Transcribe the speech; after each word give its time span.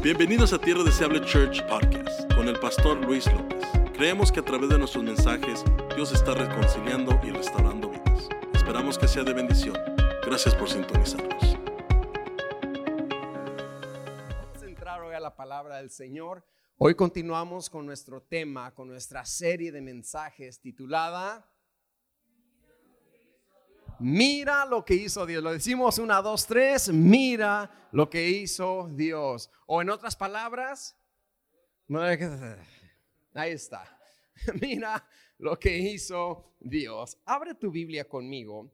Bienvenidos 0.00 0.52
a 0.52 0.60
Tierra 0.60 0.84
Deseable 0.84 1.20
Church 1.22 1.60
Podcast 1.66 2.32
con 2.34 2.46
el 2.46 2.56
pastor 2.60 3.04
Luis 3.04 3.26
López. 3.32 3.66
Creemos 3.94 4.30
que 4.30 4.38
a 4.38 4.44
través 4.44 4.68
de 4.68 4.78
nuestros 4.78 5.02
mensajes 5.02 5.64
Dios 5.96 6.12
está 6.12 6.34
reconciliando 6.34 7.18
y 7.24 7.30
restaurando 7.30 7.90
vidas. 7.90 8.28
Esperamos 8.54 8.96
que 8.96 9.08
sea 9.08 9.24
de 9.24 9.32
bendición. 9.32 9.76
Gracias 10.24 10.54
por 10.54 10.70
sintonizarnos. 10.70 11.58
Vamos 14.38 14.62
a 14.62 14.66
entrar 14.66 15.02
hoy 15.02 15.16
a 15.16 15.20
la 15.20 15.34
palabra 15.34 15.78
del 15.78 15.90
Señor. 15.90 16.44
Hoy 16.76 16.94
continuamos 16.94 17.68
con 17.68 17.84
nuestro 17.84 18.22
tema, 18.22 18.72
con 18.76 18.86
nuestra 18.86 19.24
serie 19.24 19.72
de 19.72 19.80
mensajes 19.80 20.60
titulada 20.60 21.44
Mira 24.00 24.64
lo 24.64 24.84
que 24.84 24.94
hizo 24.94 25.26
Dios. 25.26 25.42
Lo 25.42 25.52
decimos 25.52 25.98
una, 25.98 26.22
dos, 26.22 26.46
tres. 26.46 26.88
Mira 26.92 27.88
lo 27.92 28.08
que 28.08 28.28
hizo 28.28 28.88
Dios. 28.92 29.50
O 29.66 29.82
en 29.82 29.90
otras 29.90 30.14
palabras, 30.14 30.96
ahí 33.34 33.52
está. 33.52 33.98
Mira 34.60 35.04
lo 35.38 35.58
que 35.58 35.76
hizo 35.76 36.54
Dios. 36.60 37.18
Abre 37.24 37.54
tu 37.54 37.70
Biblia 37.70 38.08
conmigo. 38.08 38.70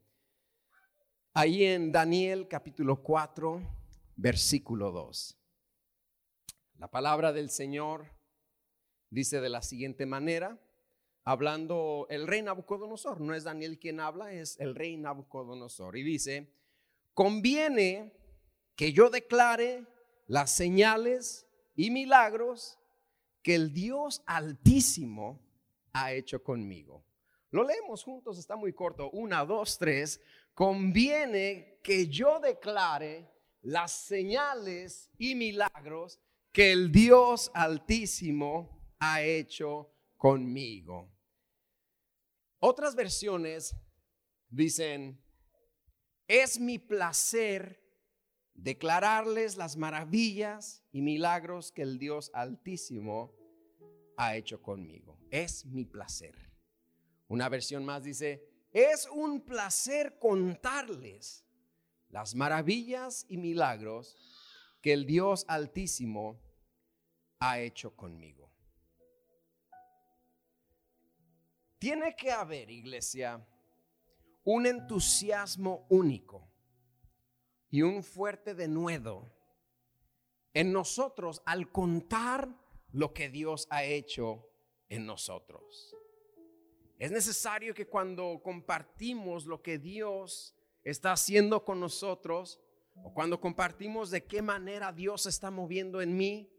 Ahí 1.33 1.65
en 1.65 1.91
Daniel 1.91 2.47
capítulo 2.47 3.01
4, 3.01 3.61
versículo 4.15 4.91
2. 4.91 5.37
La 6.77 6.89
palabra 6.89 7.33
del 7.33 7.49
Señor 7.49 8.05
dice 9.09 9.41
de 9.41 9.49
la 9.49 9.61
siguiente 9.61 10.05
manera 10.05 10.59
hablando 11.25 12.05
el 12.09 12.27
rey 12.27 12.41
Nabucodonosor. 12.41 13.19
No 13.19 13.33
es 13.33 13.43
Daniel 13.43 13.77
quien 13.79 13.99
habla, 13.99 14.31
es 14.31 14.57
el 14.59 14.75
rey 14.75 14.95
Nabucodonosor. 14.95 15.97
Y 15.97 16.03
dice, 16.03 16.53
conviene 17.13 18.13
que 18.75 18.93
yo 18.93 19.09
declare 19.09 19.85
las 20.27 20.51
señales 20.51 21.47
y 21.75 21.89
milagros 21.89 22.79
que 23.41 23.55
el 23.55 23.73
Dios 23.73 24.23
altísimo 24.25 25.41
ha 25.93 26.13
hecho 26.13 26.43
conmigo. 26.43 27.03
Lo 27.51 27.63
leemos 27.63 28.03
juntos, 28.03 28.37
está 28.37 28.55
muy 28.55 28.73
corto. 28.73 29.09
Una, 29.11 29.45
dos, 29.45 29.77
tres. 29.77 30.21
Conviene 30.53 31.79
que 31.83 32.07
yo 32.07 32.39
declare 32.39 33.29
las 33.61 33.91
señales 33.91 35.09
y 35.17 35.35
milagros 35.35 36.19
que 36.51 36.71
el 36.71 36.91
Dios 36.91 37.51
altísimo 37.53 38.93
ha 38.99 39.21
hecho 39.21 39.91
conmigo. 40.17 41.14
Otras 42.67 42.95
versiones 42.95 43.75
dicen, 44.49 45.23
es 46.27 46.59
mi 46.59 46.79
placer 46.79 47.79
declararles 48.55 49.55
las 49.55 49.77
maravillas 49.77 50.83
y 50.91 51.03
milagros 51.03 51.71
que 51.71 51.83
el 51.83 51.99
Dios 51.99 52.31
altísimo 52.33 53.35
ha 54.17 54.35
hecho 54.35 54.63
conmigo. 54.63 55.19
Es 55.29 55.63
mi 55.67 55.85
placer. 55.85 56.35
Una 57.27 57.49
versión 57.49 57.85
más 57.85 58.03
dice, 58.03 58.43
es 58.71 59.07
un 59.13 59.41
placer 59.41 60.17
contarles 60.17 61.45
las 62.09 62.33
maravillas 62.33 63.27
y 63.29 63.37
milagros 63.37 64.17
que 64.81 64.91
el 64.91 65.05
Dios 65.05 65.45
altísimo 65.47 66.41
ha 67.37 67.59
hecho 67.59 67.95
conmigo. 67.95 68.44
Tiene 71.85 72.15
que 72.15 72.31
haber, 72.31 72.71
iglesia, 72.71 73.47
un 74.43 74.65
entusiasmo 74.65 75.85
único 75.87 76.49
y 77.69 77.83
un 77.83 78.03
fuerte 78.03 78.55
denuedo 78.55 79.31
en 80.55 80.73
nosotros 80.73 81.43
al 81.45 81.71
contar 81.71 82.49
lo 82.91 83.13
que 83.13 83.29
Dios 83.29 83.67
ha 83.69 83.83
hecho 83.83 84.49
en 84.89 85.05
nosotros. 85.05 85.95
Es 86.97 87.11
necesario 87.11 87.75
que 87.75 87.85
cuando 87.85 88.41
compartimos 88.43 89.45
lo 89.45 89.61
que 89.61 89.77
Dios 89.77 90.55
está 90.83 91.11
haciendo 91.11 91.63
con 91.63 91.79
nosotros, 91.79 92.59
o 92.95 93.13
cuando 93.13 93.39
compartimos 93.39 94.09
de 94.09 94.25
qué 94.25 94.41
manera 94.41 94.91
Dios 94.91 95.27
está 95.27 95.51
moviendo 95.51 96.01
en 96.01 96.17
mí, 96.17 96.49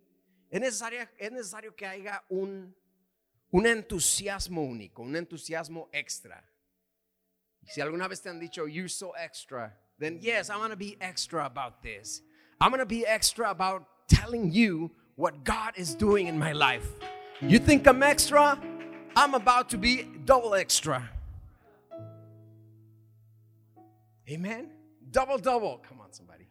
es 0.50 0.60
necesario, 0.60 1.00
es 1.19 1.32
necesario 1.32 1.75
que 1.75 1.84
haya 1.84 2.22
un 2.28 2.76
un 3.56 3.65
entusiasmo 3.65 4.62
único, 4.62 5.03
un 5.03 5.17
entusiasmo 5.17 5.89
extra. 5.91 6.44
Si 7.65 7.81
alguna 7.81 8.06
vez 8.06 8.21
te 8.21 8.28
han 8.28 8.39
dicho, 8.39 8.67
you're 8.67 8.89
so 8.89 9.12
extra, 9.12 9.72
then 9.99 10.19
yes, 10.21 10.50
I'm 10.50 10.59
going 10.59 10.71
to 10.71 10.77
be 10.77 10.99
extra 11.00 11.47
about 11.47 11.83
this. 11.83 12.21
I'm 12.61 12.71
going 12.71 12.81
to 12.81 12.87
be 12.87 13.06
extra 13.06 13.50
about 13.50 13.87
telling 14.09 14.53
you 14.53 14.91
what 15.16 15.43
God 15.43 15.72
is 15.77 15.95
doing 15.95 16.27
in 16.27 16.39
my 16.39 16.53
life. 16.53 16.87
You 17.41 17.59
think 17.59 17.87
I'm 17.87 18.03
extra? 18.03 18.61
I'm 19.16 19.34
about 19.34 19.71
to 19.71 19.78
be 19.78 20.03
double 20.27 20.55
extra. 20.55 21.09
Amen. 24.28 24.69
Double, 25.11 25.39
double. 25.39 25.78
Come 25.89 26.00
on, 26.03 26.12
somebody. 26.12 26.47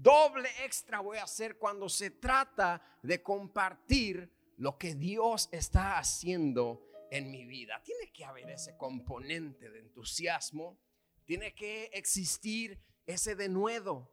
Doble 0.00 0.46
extra 0.64 1.02
voy 1.02 1.16
a 1.16 1.24
hacer 1.24 1.58
cuando 1.58 1.88
se 1.88 2.10
trata 2.10 2.80
de 3.02 3.18
compartir 3.18 4.28
lo 4.60 4.76
que 4.76 4.94
Dios 4.94 5.48
está 5.52 5.98
haciendo 5.98 6.82
en 7.10 7.30
mi 7.30 7.46
vida. 7.46 7.80
Tiene 7.82 8.12
que 8.12 8.26
haber 8.26 8.50
ese 8.50 8.76
componente 8.76 9.70
de 9.70 9.78
entusiasmo, 9.78 10.78
tiene 11.24 11.54
que 11.54 11.90
existir 11.94 12.78
ese 13.06 13.34
denuedo, 13.34 14.12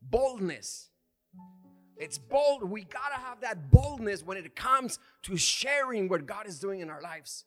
boldness. 0.00 0.92
It's 1.96 2.18
bold. 2.18 2.64
We 2.64 2.82
gotta 2.82 3.16
have 3.16 3.40
that 3.40 3.70
boldness 3.70 4.22
when 4.22 4.36
it 4.36 4.54
comes 4.54 5.00
to 5.22 5.36
sharing 5.36 6.08
what 6.08 6.26
God 6.26 6.46
is 6.46 6.60
doing 6.60 6.80
in 6.80 6.90
our 6.90 7.00
lives. 7.00 7.46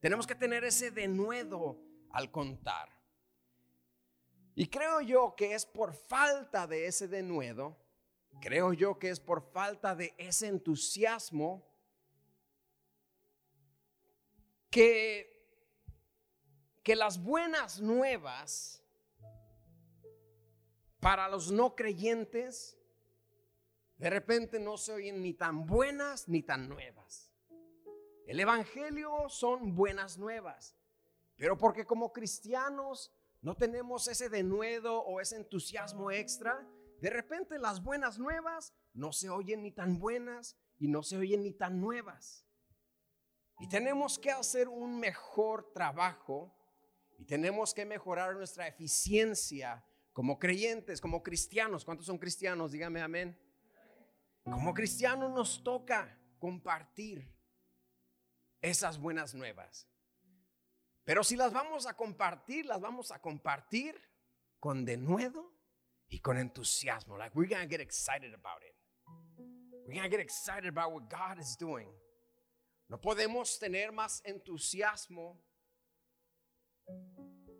Tenemos 0.00 0.26
que 0.26 0.36
tener 0.36 0.64
ese 0.64 0.90
denuedo 0.90 1.76
al 2.14 2.30
contar. 2.30 2.88
Y 4.54 4.68
creo 4.68 5.02
yo 5.02 5.34
que 5.36 5.52
es 5.52 5.66
por 5.66 5.92
falta 5.92 6.66
de 6.66 6.86
ese 6.86 7.08
denuedo 7.08 7.76
Creo 8.40 8.72
yo 8.72 8.98
que 8.98 9.10
es 9.10 9.20
por 9.20 9.42
falta 9.42 9.94
de 9.94 10.14
ese 10.16 10.46
entusiasmo 10.46 11.66
que, 14.70 15.46
que 16.82 16.94
las 16.94 17.22
buenas 17.22 17.80
nuevas 17.80 18.84
para 21.00 21.28
los 21.28 21.50
no 21.50 21.74
creyentes 21.74 22.78
de 23.96 24.10
repente 24.10 24.60
no 24.60 24.76
se 24.76 24.92
oyen 24.92 25.20
ni 25.20 25.34
tan 25.34 25.66
buenas 25.66 26.28
ni 26.28 26.42
tan 26.42 26.68
nuevas. 26.68 27.32
El 28.26 28.38
Evangelio 28.38 29.28
son 29.28 29.74
buenas 29.74 30.18
nuevas, 30.18 30.76
pero 31.36 31.56
porque 31.56 31.84
como 31.84 32.12
cristianos 32.12 33.12
no 33.40 33.56
tenemos 33.56 34.06
ese 34.06 34.28
denuedo 34.28 35.00
o 35.02 35.20
ese 35.20 35.36
entusiasmo 35.36 36.10
extra, 36.10 36.64
de 37.00 37.10
repente 37.10 37.58
las 37.58 37.82
buenas 37.82 38.18
nuevas 38.18 38.74
no 38.92 39.12
se 39.12 39.30
oyen 39.30 39.62
ni 39.62 39.70
tan 39.70 39.98
buenas 39.98 40.56
y 40.78 40.88
no 40.88 41.02
se 41.02 41.16
oyen 41.16 41.42
ni 41.42 41.52
tan 41.52 41.80
nuevas. 41.80 42.44
Y 43.60 43.68
tenemos 43.68 44.18
que 44.18 44.30
hacer 44.30 44.68
un 44.68 44.98
mejor 44.98 45.72
trabajo 45.72 46.54
y 47.18 47.24
tenemos 47.24 47.74
que 47.74 47.84
mejorar 47.84 48.34
nuestra 48.34 48.66
eficiencia 48.66 49.84
como 50.12 50.38
creyentes, 50.38 51.00
como 51.00 51.22
cristianos. 51.22 51.84
¿Cuántos 51.84 52.06
son 52.06 52.18
cristianos? 52.18 52.72
Dígame 52.72 53.00
amén. 53.00 53.38
Como 54.44 54.74
cristianos 54.74 55.30
nos 55.32 55.62
toca 55.62 56.18
compartir 56.38 57.32
esas 58.60 58.98
buenas 58.98 59.34
nuevas. 59.34 59.88
Pero 61.04 61.24
si 61.24 61.36
las 61.36 61.52
vamos 61.52 61.86
a 61.86 61.94
compartir, 61.94 62.66
las 62.66 62.80
vamos 62.80 63.12
a 63.12 63.20
compartir 63.20 64.00
con 64.60 64.84
denuedo 64.84 65.57
y 66.08 66.20
con 66.20 66.38
entusiasmo. 66.38 67.16
Like 67.16 67.34
we're 67.34 67.48
going 67.48 67.62
to 67.62 67.68
get 67.68 67.80
excited 67.80 68.34
about 68.34 68.62
it. 68.62 68.74
We're 69.86 69.94
going 69.94 70.10
to 70.10 70.10
get 70.10 70.20
excited 70.20 70.68
about 70.68 70.92
what 70.92 71.08
God 71.08 71.38
is 71.38 71.56
doing. 71.56 71.88
No 72.88 72.98
podemos 72.98 73.58
tener 73.58 73.92
más 73.92 74.22
entusiasmo 74.24 75.38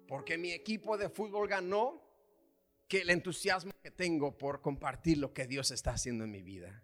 porque 0.06 0.38
mi 0.38 0.52
equipo 0.52 0.96
de 0.96 1.10
fútbol 1.10 1.48
ganó 1.48 2.02
que 2.88 3.02
el 3.02 3.10
entusiasmo 3.10 3.72
que 3.82 3.90
tengo 3.90 4.38
por 4.38 4.62
compartir 4.62 5.18
lo 5.18 5.34
que 5.34 5.46
Dios 5.46 5.70
está 5.70 5.90
haciendo 5.90 6.24
en 6.24 6.30
mi 6.30 6.42
vida. 6.42 6.82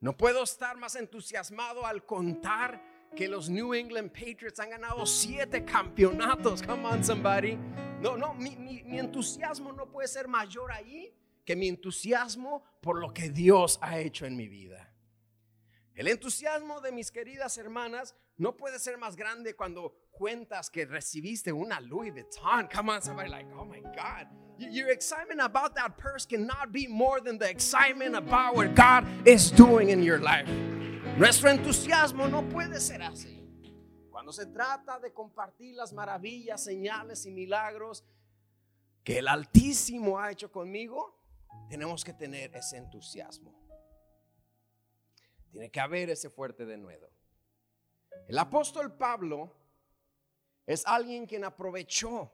No 0.00 0.16
puedo 0.16 0.42
estar 0.42 0.76
más 0.76 0.94
entusiasmado 0.94 1.86
al 1.86 2.04
contar 2.04 2.82
que 3.16 3.26
los 3.26 3.48
New 3.48 3.74
England 3.74 4.12
Patriots 4.12 4.60
han 4.60 4.70
ganado 4.70 5.06
siete 5.06 5.64
campeonatos. 5.64 6.62
Come 6.62 6.84
on, 6.84 7.02
somebody. 7.02 7.58
No, 8.00 8.16
no, 8.16 8.34
mi, 8.34 8.82
entusiasmo 8.98 9.72
no 9.72 9.90
puede 9.90 10.08
ser 10.08 10.28
mayor 10.28 10.70
ahí 10.70 11.12
que 11.44 11.56
mi 11.56 11.68
entusiasmo 11.68 12.62
por 12.80 13.00
lo 13.00 13.12
que 13.12 13.30
Dios 13.30 13.78
ha 13.82 13.98
hecho 13.98 14.26
en 14.26 14.36
mi 14.36 14.48
vida. 14.48 14.92
El 15.94 16.06
entusiasmo 16.06 16.80
de 16.80 16.92
mis 16.92 17.10
queridas 17.10 17.58
hermanas 17.58 18.14
no 18.36 18.56
puede 18.56 18.78
ser 18.78 18.98
más 18.98 19.16
grande 19.16 19.56
cuando 19.56 19.92
cuentas 20.12 20.70
que 20.70 20.86
recibiste 20.86 21.52
una 21.52 21.80
Louis 21.80 22.12
Vuitton. 22.12 22.68
Come 22.72 22.90
on, 22.90 23.02
somebody 23.02 23.28
like, 23.28 23.46
oh 23.58 23.64
my 23.64 23.80
God. 23.80 24.28
Your 24.58 24.90
excitement 24.90 25.40
about 25.40 25.74
that 25.74 25.96
purse 25.98 26.24
cannot 26.24 26.72
be 26.72 26.86
more 26.86 27.20
than 27.20 27.38
the 27.38 27.48
excitement 27.50 28.14
about 28.14 28.54
what 28.54 28.76
God 28.76 29.04
is 29.26 29.50
doing 29.50 29.90
in 29.90 30.04
your 30.04 30.20
life. 30.20 30.48
Nuestro 31.16 31.50
entusiasmo 31.50 32.28
no 32.30 32.42
puede 32.42 32.80
ser 32.80 33.00
así. 33.02 33.37
Cuando 34.28 34.44
se 34.44 34.52
trata 34.52 35.00
de 35.00 35.10
compartir 35.14 35.74
las 35.74 35.94
maravillas, 35.94 36.62
señales 36.62 37.24
y 37.24 37.30
milagros 37.30 38.04
que 39.02 39.20
el 39.20 39.26
Altísimo 39.26 40.18
ha 40.18 40.30
hecho 40.30 40.52
conmigo, 40.52 41.18
tenemos 41.70 42.04
que 42.04 42.12
tener 42.12 42.54
ese 42.54 42.76
entusiasmo. 42.76 43.58
Tiene 45.50 45.70
que 45.70 45.80
haber 45.80 46.10
ese 46.10 46.28
fuerte 46.28 46.66
denuedo. 46.66 47.10
El 48.26 48.36
apóstol 48.36 48.98
Pablo 48.98 49.56
es 50.66 50.86
alguien 50.86 51.24
quien 51.24 51.44
aprovechó, 51.44 52.30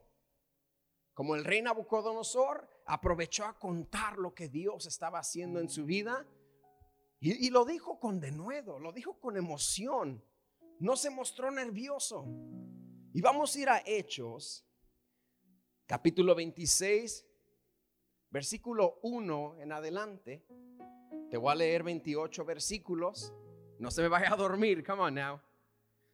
como 1.13 1.35
el 1.35 1.45
rey 1.45 1.61
Nabucodonosor, 1.61 2.69
aprovechó 2.87 3.45
a 3.45 3.57
contar 3.57 4.17
lo 4.17 4.35
que 4.35 4.49
Dios 4.49 4.85
estaba 4.85 5.19
haciendo 5.19 5.61
en 5.61 5.69
su 5.69 5.85
vida 5.85 6.27
y, 7.21 7.47
y 7.47 7.51
lo 7.51 7.63
dijo 7.63 8.01
con 8.01 8.19
denuedo, 8.19 8.79
lo 8.79 8.91
dijo 8.91 9.17
con 9.21 9.37
emoción, 9.37 10.21
no 10.79 10.95
se 10.95 11.09
mostró 11.09 11.51
nervioso. 11.51 12.25
Y 13.13 13.21
vamos 13.21 13.55
a 13.55 13.59
ir 13.59 13.69
a 13.69 13.81
Hechos, 13.85 14.65
capítulo 15.85 16.35
26, 16.35 17.25
versículo 18.29 18.99
1 19.03 19.57
en 19.59 19.71
adelante. 19.71 20.45
Te 21.29 21.37
voy 21.37 21.51
a 21.51 21.55
leer 21.55 21.83
28 21.83 22.45
versículos. 22.45 23.33
No 23.79 23.91
se 23.91 24.01
me 24.01 24.07
vaya 24.07 24.33
a 24.33 24.35
dormir, 24.35 24.83
come 24.85 25.01
on 25.01 25.15
now. 25.15 25.41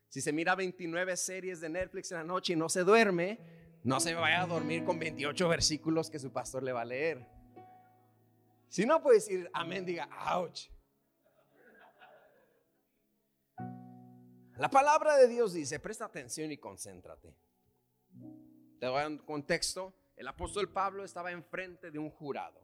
Si 0.09 0.21
se 0.21 0.33
mira 0.33 0.55
29 0.55 1.15
series 1.15 1.61
de 1.61 1.69
Netflix 1.69 2.11
en 2.11 2.17
la 2.17 2.23
noche 2.23 2.53
y 2.53 2.55
no 2.55 2.69
se 2.69 2.83
duerme, 2.83 3.39
no 3.83 3.99
se 3.99 4.13
vaya 4.13 4.43
a 4.43 4.47
dormir 4.47 4.83
con 4.83 4.99
28 4.99 5.47
versículos 5.47 6.09
que 6.09 6.19
su 6.19 6.31
pastor 6.31 6.63
le 6.63 6.73
va 6.73 6.81
a 6.81 6.85
leer. 6.85 7.25
Si 8.67 8.85
no 8.85 9.01
puede 9.01 9.17
decir 9.17 9.49
amén, 9.53 9.85
diga 9.85 10.09
ouch. 10.35 10.69
La 14.61 14.69
palabra 14.69 15.17
de 15.17 15.27
Dios 15.27 15.53
dice, 15.53 15.79
presta 15.79 16.05
atención 16.05 16.51
y 16.51 16.57
concéntrate. 16.59 17.33
Te 18.79 18.87
voy 18.87 18.99
a 18.99 19.01
dar 19.01 19.07
un 19.07 19.17
contexto. 19.17 19.91
El 20.15 20.27
apóstol 20.27 20.71
Pablo 20.71 21.03
estaba 21.03 21.31
enfrente 21.31 21.89
de 21.89 21.97
un 21.97 22.11
jurado. 22.11 22.61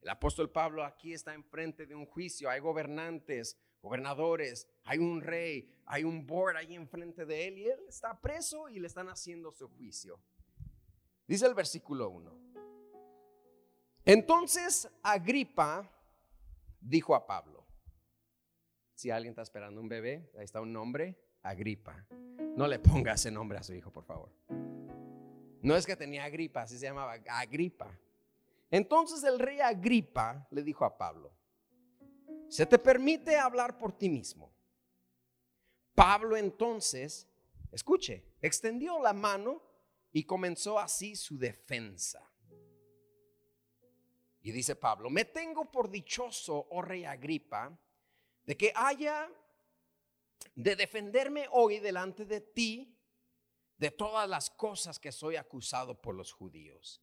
El 0.00 0.08
apóstol 0.08 0.50
Pablo 0.50 0.82
aquí 0.82 1.12
está 1.12 1.34
enfrente 1.34 1.84
de 1.84 1.94
un 1.94 2.06
juicio. 2.06 2.48
Hay 2.48 2.60
gobernantes, 2.60 3.58
gobernadores, 3.82 4.66
hay 4.84 4.96
un 4.96 5.20
rey, 5.20 5.70
hay 5.84 6.04
un 6.04 6.26
board 6.26 6.56
ahí 6.56 6.74
enfrente 6.76 7.26
de 7.26 7.48
él 7.48 7.58
y 7.58 7.66
él 7.66 7.80
está 7.88 8.18
preso 8.18 8.70
y 8.70 8.80
le 8.80 8.86
están 8.86 9.10
haciendo 9.10 9.52
su 9.52 9.68
juicio. 9.68 10.18
Dice 11.26 11.44
el 11.44 11.52
versículo 11.52 12.08
1. 12.08 12.38
Entonces 14.06 14.90
Agripa 15.02 15.92
dijo 16.80 17.14
a 17.14 17.26
Pablo, 17.26 17.66
si 18.94 19.10
alguien 19.10 19.32
está 19.32 19.42
esperando 19.42 19.82
un 19.82 19.90
bebé, 19.90 20.30
ahí 20.38 20.44
está 20.44 20.62
un 20.62 20.72
nombre, 20.72 21.18
Agripa. 21.44 22.06
No 22.56 22.66
le 22.66 22.78
ponga 22.78 23.14
ese 23.14 23.30
nombre 23.30 23.58
a 23.58 23.62
su 23.62 23.72
hijo, 23.74 23.92
por 23.92 24.04
favor. 24.04 24.30
No 25.62 25.76
es 25.76 25.86
que 25.86 25.96
tenía 25.96 26.24
Agripa, 26.24 26.62
así 26.62 26.78
se 26.78 26.86
llamaba 26.86 27.16
Agripa. 27.28 27.98
Entonces 28.70 29.22
el 29.24 29.38
rey 29.38 29.60
Agripa 29.60 30.46
le 30.50 30.62
dijo 30.62 30.84
a 30.84 30.98
Pablo, 30.98 31.32
se 32.48 32.66
te 32.66 32.78
permite 32.78 33.36
hablar 33.36 33.78
por 33.78 33.96
ti 33.96 34.08
mismo. 34.08 34.52
Pablo 35.94 36.36
entonces, 36.36 37.28
escuche, 37.70 38.24
extendió 38.42 39.00
la 39.00 39.12
mano 39.12 39.62
y 40.12 40.24
comenzó 40.24 40.78
así 40.78 41.16
su 41.16 41.38
defensa. 41.38 42.30
Y 44.42 44.52
dice 44.52 44.76
Pablo, 44.76 45.08
me 45.08 45.24
tengo 45.24 45.70
por 45.70 45.90
dichoso, 45.90 46.66
oh 46.70 46.82
rey 46.82 47.04
Agripa, 47.04 47.76
de 48.44 48.56
que 48.56 48.72
haya 48.74 49.30
de 50.54 50.76
defenderme 50.76 51.46
hoy 51.50 51.78
delante 51.78 52.24
de 52.24 52.40
ti 52.40 52.94
de 53.76 53.90
todas 53.90 54.28
las 54.28 54.50
cosas 54.50 54.98
que 54.98 55.12
soy 55.12 55.36
acusado 55.36 56.00
por 56.00 56.14
los 56.14 56.32
judíos. 56.32 57.02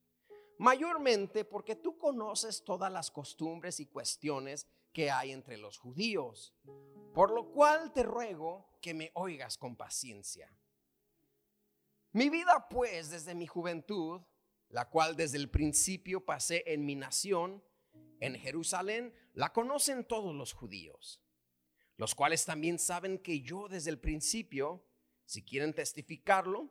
Mayormente 0.58 1.44
porque 1.44 1.76
tú 1.76 1.98
conoces 1.98 2.64
todas 2.64 2.92
las 2.92 3.12
costumbres 3.12 3.80
y 3.80 3.88
cuestiones 3.88 4.68
que 4.94 5.10
hay 5.10 5.32
entre 5.32 5.58
los 5.58 5.78
judíos, 5.78 6.54
por 7.14 7.32
lo 7.32 7.52
cual 7.52 7.92
te 7.94 8.04
ruego 8.04 8.70
que 8.82 8.94
me 8.94 9.12
oigas 9.16 9.58
con 9.58 9.76
paciencia. 9.76 10.56
Mi 12.14 12.30
vida 12.30 12.68
pues 12.70 13.10
desde 13.10 13.36
mi 13.36 13.48
juventud, 13.48 14.22
la 14.70 14.90
cual 14.90 15.16
desde 15.16 15.38
el 15.38 15.50
principio 15.50 16.26
pasé 16.26 16.64
en 16.68 16.86
mi 16.86 16.96
nación, 16.96 17.64
en 18.20 18.36
Jerusalén, 18.36 19.14
la 19.34 19.52
conocen 19.54 20.06
todos 20.06 20.36
los 20.36 20.54
judíos, 20.54 21.22
los 22.02 22.16
cuales 22.16 22.46
también 22.46 22.80
saben 22.80 23.20
que 23.20 23.42
yo 23.42 23.68
desde 23.68 23.92
el 23.92 24.00
principio, 24.00 24.84
si 25.24 25.44
quieren 25.44 25.72
testificarlo, 25.72 26.68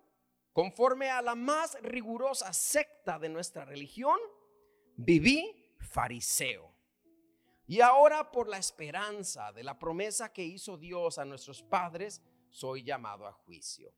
conforme 0.53 1.09
a 1.09 1.23
la 1.23 1.37
más 1.37 1.81
rigurosa 1.83 2.53
secta 2.53 3.17
de 3.17 3.29
nuestra 3.29 3.65
religión, 3.65 4.19
viví 4.97 5.73
fariseo 5.79 6.75
y 7.65 7.81
ahora 7.81 8.33
por 8.33 8.49
la 8.49 8.59
esperanza 8.59 9.53
de 9.53 9.63
la 9.63 9.79
promesa 9.79 10.33
que 10.33 10.43
hizo 10.43 10.77
Dios 10.77 11.17
a 11.17 11.25
nuestros 11.25 11.63
padres, 11.63 12.21
soy 12.49 12.83
llamado 12.83 13.25
a 13.25 13.33
juicio. 13.33 13.95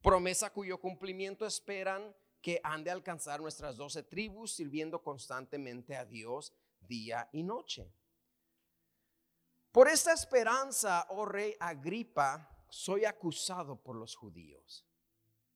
Promesa 0.00 0.48
cuyo 0.48 0.80
cumplimiento 0.80 1.44
esperan 1.44 2.16
que 2.40 2.58
han 2.64 2.82
de 2.82 2.90
alcanzar 2.90 3.42
nuestras 3.42 3.76
doce 3.76 4.02
tribus 4.02 4.54
sirviendo 4.54 5.02
constantemente 5.02 5.94
a 5.94 6.06
Dios 6.06 6.54
día 6.80 7.28
y 7.32 7.42
noche. 7.42 7.92
Por 9.74 9.88
esta 9.88 10.12
esperanza, 10.12 11.04
oh 11.08 11.26
rey 11.26 11.56
Agripa, 11.58 12.48
soy 12.68 13.04
acusado 13.06 13.74
por 13.74 13.96
los 13.96 14.14
judíos. 14.14 14.86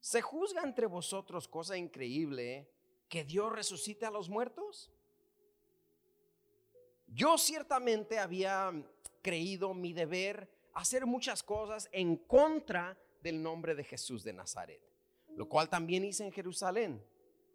¿Se 0.01 0.21
juzga 0.21 0.63
entre 0.65 0.87
vosotros 0.87 1.47
cosa 1.47 1.77
increíble 1.77 2.69
que 3.09 3.23
Dios 3.23 3.53
resucite 3.53 4.07
a 4.07 4.11
los 4.11 4.29
muertos? 4.29 4.91
Yo 7.07 7.39
ciertamente 7.39 8.19
había 8.19 8.73
creído 9.23 9.73
mi 9.73 9.93
deber 9.93 10.51
hacer 10.75 11.07
muchas 11.07 11.45
cosas 11.45 11.89
en 11.93 12.17
contra 12.17 12.99
del 13.23 13.41
nombre 13.41 13.77
de 13.77 13.85
Jesús 13.85 14.25
de 14.25 14.33
Nazaret, 14.33 14.83
lo 15.37 15.49
cual 15.49 15.69
también 15.69 16.05
hice 16.05 16.25
en 16.25 16.33
Jerusalén. 16.33 17.07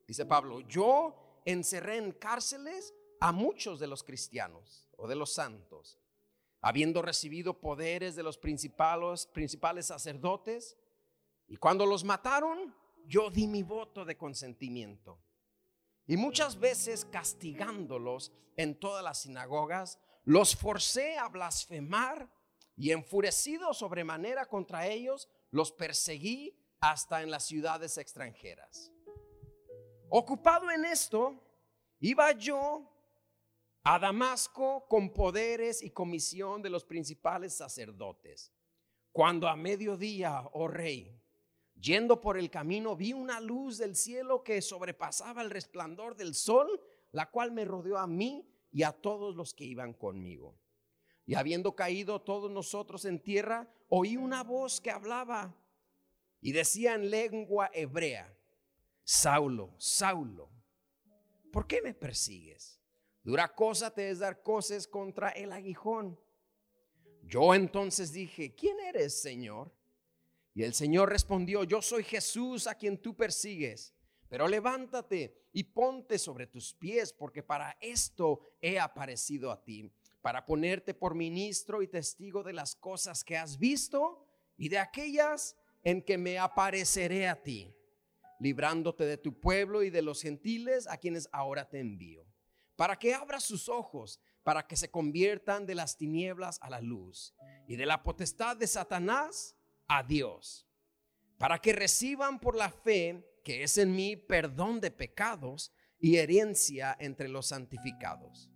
Dice 0.08 0.26
Pablo, 0.26 0.62
yo 0.62 1.42
encerré 1.44 1.98
en 1.98 2.14
cárceles 2.14 2.94
a 3.20 3.34
muchos 3.34 3.82
de 3.82 3.88
los 3.88 4.02
cristianos 4.02 4.88
o 4.96 5.10
de 5.10 5.16
los 5.16 5.34
santos, 5.34 6.00
habiendo 6.64 7.04
recibido 7.04 7.60
poderes 7.60 8.16
de 8.16 8.24
los 8.24 8.40
principales, 8.40 9.28
principales 9.28 9.86
sacerdotes, 9.86 10.76
y 11.48 11.58
cuando 11.58 11.86
los 11.86 12.04
mataron, 12.04 12.74
yo 13.06 13.30
di 13.30 13.48
mi 13.48 13.62
voto 13.62 14.06
de 14.06 14.18
consentimiento 14.18 15.20
y 16.06 16.18
muchas 16.18 16.60
veces 16.60 17.06
castigándolos 17.06 18.32
en 18.56 18.80
todas 18.80 19.04
las 19.04 19.22
sinagogas, 19.22 20.00
los 20.24 20.56
forcé 20.56 21.18
a 21.18 21.28
blasfemar 21.28 22.30
y 22.76 22.92
enfurecido 22.92 23.74
sobremanera 23.74 24.48
contra 24.48 24.88
ellos, 24.88 25.30
los 25.52 25.72
perseguí 25.72 26.58
hasta 26.80 27.22
en 27.22 27.32
las 27.32 27.46
ciudades 27.46 27.98
extranjeras. 27.98 28.92
Ocupado 30.10 30.70
en 30.72 30.86
esto, 30.86 31.42
iba 32.00 32.32
yo 32.34 32.90
a 33.84 34.00
Damasco 34.00 34.88
con 34.88 35.14
poderes 35.14 35.84
y 35.84 35.92
comisión 35.92 36.62
de 36.62 36.70
los 36.70 36.86
principales 36.86 37.54
sacerdotes. 37.54 38.54
Cuando 39.12 39.48
a 39.48 39.56
mediodía, 39.56 40.44
oh 40.54 40.68
rey, 40.68 41.24
Yendo 41.80 42.22
por 42.22 42.38
el 42.38 42.50
camino 42.50 42.96
vi 42.96 43.14
una 43.14 43.42
luz 43.42 43.78
del 43.78 43.96
cielo 43.96 44.44
que 44.44 44.62
sobrepasaba 44.62 45.42
el 45.42 45.50
resplandor 45.50 46.16
del 46.16 46.34
sol, 46.34 46.82
la 47.12 47.30
cual 47.30 47.52
me 47.52 47.66
rodeó 47.66 47.98
a 47.98 48.08
mí 48.08 48.48
y 48.72 48.84
a 48.84 48.92
todos 48.92 49.36
los 49.36 49.54
que 49.54 49.66
iban 49.66 49.94
conmigo. 49.94 50.58
Y 51.26 51.36
habiendo 51.36 51.76
caído 51.76 52.22
todos 52.22 52.52
nosotros 52.52 53.06
en 53.06 53.20
tierra, 53.20 53.70
oí 53.90 54.18
una 54.18 54.44
voz 54.44 54.80
que 54.82 54.92
hablaba 54.92 55.56
y 56.42 56.52
decía 56.52 56.96
en 56.96 57.10
lengua 57.10 57.70
hebrea, 57.74 58.34
Saulo, 59.04 59.74
Saulo, 59.78 60.50
¿por 61.52 61.68
qué 61.68 61.82
me 61.82 61.94
persigues? 61.94 62.83
Dura 63.24 63.54
cosa 63.56 63.94
te 63.94 64.10
es 64.10 64.20
dar 64.20 64.42
cosas 64.42 64.88
contra 64.88 65.30
el 65.30 65.52
aguijón. 65.52 66.20
Yo 67.24 67.56
entonces 67.56 68.12
dije, 68.12 68.54
¿quién 68.54 68.80
eres, 68.82 69.22
Señor? 69.22 69.72
Y 70.54 70.64
el 70.64 70.74
Señor 70.74 71.10
respondió, 71.10 71.64
yo 71.64 71.82
soy 71.82 72.04
Jesús 72.04 72.68
a 72.68 72.76
quien 72.76 72.98
tú 72.98 73.16
persigues, 73.16 73.94
pero 74.30 74.48
levántate 74.48 75.48
y 75.52 75.64
ponte 75.64 76.20
sobre 76.20 76.48
tus 76.48 76.74
pies, 76.74 77.14
porque 77.14 77.42
para 77.42 77.78
esto 77.80 78.42
he 78.62 78.80
aparecido 78.80 79.52
a 79.52 79.64
ti, 79.64 79.92
para 80.22 80.46
ponerte 80.46 80.94
por 80.94 81.16
ministro 81.16 81.82
y 81.82 81.88
testigo 81.88 82.44
de 82.44 82.54
las 82.54 82.76
cosas 82.76 83.24
que 83.24 83.38
has 83.38 83.58
visto 83.58 84.28
y 84.58 84.70
de 84.70 84.80
aquellas 84.80 85.56
en 85.84 86.02
que 86.02 86.18
me 86.18 86.38
apareceré 86.40 87.28
a 87.28 87.42
ti, 87.42 87.74
librándote 88.40 89.06
de 89.06 89.18
tu 89.18 89.40
pueblo 89.40 89.82
y 89.82 89.90
de 89.90 90.02
los 90.02 90.22
gentiles 90.22 90.88
a 90.88 90.98
quienes 90.98 91.30
ahora 91.32 91.70
te 91.70 91.80
envío, 91.80 92.26
para 92.76 92.98
que 92.98 93.14
abras 93.14 93.44
sus 93.44 93.70
ojos, 93.70 94.20
para 94.44 94.68
que 94.68 94.76
se 94.76 94.92
conviertan 94.92 95.66
de 95.66 95.76
las 95.76 95.98
tinieblas 95.98 96.60
a 96.62 96.70
la 96.70 96.82
luz 96.82 97.34
y 97.68 97.76
de 97.76 97.86
la 97.86 98.04
potestad 98.04 98.58
de 98.58 98.68
Satanás 98.68 99.56
a 99.88 100.04
Dios, 100.04 100.68
para 101.38 101.60
que 101.60 101.74
reciban 101.74 102.40
por 102.40 102.56
la 102.56 102.70
fe 102.70 103.30
que 103.44 103.64
es 103.64 103.78
en 103.78 103.96
mí 103.96 104.16
perdón 104.16 104.80
de 104.80 104.92
pecados 104.92 105.74
y 106.00 106.18
herencia 106.18 106.96
entre 107.00 107.28
los 107.28 107.48
santificados. 107.48 108.50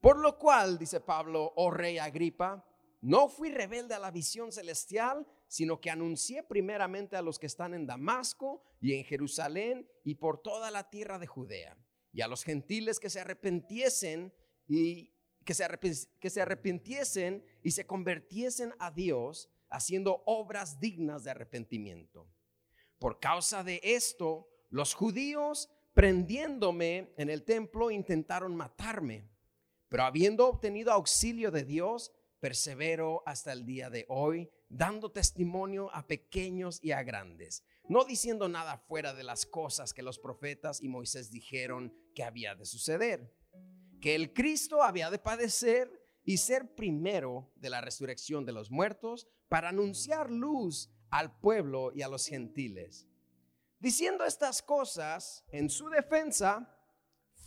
Por 0.00 0.18
lo 0.18 0.38
cual, 0.38 0.78
dice 0.78 1.00
Pablo, 1.00 1.52
oh 1.56 1.70
rey 1.70 1.98
Agripa, 1.98 2.66
no 3.02 3.28
fui 3.28 3.50
rebelde 3.50 3.94
a 3.94 3.98
la 3.98 4.10
visión 4.10 4.52
celestial, 4.52 5.26
sino 5.46 5.80
que 5.80 5.90
anuncié 5.90 6.42
primeramente 6.42 7.16
a 7.16 7.22
los 7.22 7.38
que 7.38 7.46
están 7.46 7.74
en 7.74 7.86
Damasco 7.86 8.62
y 8.80 8.94
en 8.94 9.04
Jerusalén 9.04 9.88
y 10.04 10.16
por 10.16 10.40
toda 10.42 10.70
la 10.70 10.90
tierra 10.90 11.18
de 11.18 11.26
Judea, 11.26 11.76
y 12.12 12.22
a 12.22 12.28
los 12.28 12.44
gentiles 12.44 12.98
que 12.98 13.10
se 13.10 13.20
arrepentiesen 13.20 14.32
y 14.66 15.12
que 15.44 15.54
se, 15.54 15.66
que 16.20 16.30
se 16.30 16.40
arrepintiesen 16.42 17.44
y 17.62 17.70
se 17.70 17.86
convirtiesen 17.86 18.74
a 18.78 18.90
Dios, 18.90 19.50
haciendo 19.68 20.22
obras 20.26 20.80
dignas 20.80 21.24
de 21.24 21.30
arrepentimiento. 21.30 22.28
Por 22.98 23.20
causa 23.20 23.64
de 23.64 23.80
esto, 23.82 24.48
los 24.68 24.94
judíos, 24.94 25.70
prendiéndome 25.94 27.12
en 27.16 27.30
el 27.30 27.44
templo, 27.44 27.90
intentaron 27.90 28.54
matarme, 28.54 29.28
pero 29.88 30.04
habiendo 30.04 30.46
obtenido 30.48 30.92
auxilio 30.92 31.50
de 31.50 31.64
Dios, 31.64 32.12
persevero 32.40 33.22
hasta 33.26 33.52
el 33.52 33.64
día 33.64 33.90
de 33.90 34.06
hoy, 34.08 34.50
dando 34.68 35.10
testimonio 35.10 35.92
a 35.94 36.06
pequeños 36.06 36.78
y 36.82 36.92
a 36.92 37.02
grandes, 37.02 37.64
no 37.88 38.04
diciendo 38.04 38.48
nada 38.48 38.78
fuera 38.78 39.14
de 39.14 39.24
las 39.24 39.46
cosas 39.46 39.92
que 39.92 40.02
los 40.02 40.18
profetas 40.18 40.80
y 40.80 40.88
Moisés 40.88 41.30
dijeron 41.30 41.92
que 42.14 42.22
había 42.24 42.54
de 42.54 42.66
suceder 42.66 43.40
que 44.00 44.14
el 44.14 44.32
Cristo 44.32 44.82
había 44.82 45.10
de 45.10 45.18
padecer 45.18 45.90
y 46.24 46.38
ser 46.38 46.74
primero 46.74 47.52
de 47.56 47.70
la 47.70 47.80
resurrección 47.80 48.44
de 48.44 48.52
los 48.52 48.70
muertos 48.70 49.28
para 49.48 49.68
anunciar 49.68 50.30
luz 50.30 50.90
al 51.10 51.38
pueblo 51.38 51.92
y 51.92 52.02
a 52.02 52.08
los 52.08 52.26
gentiles. 52.26 53.06
Diciendo 53.78 54.24
estas 54.24 54.62
cosas 54.62 55.44
en 55.50 55.70
su 55.70 55.88
defensa, 55.88 56.76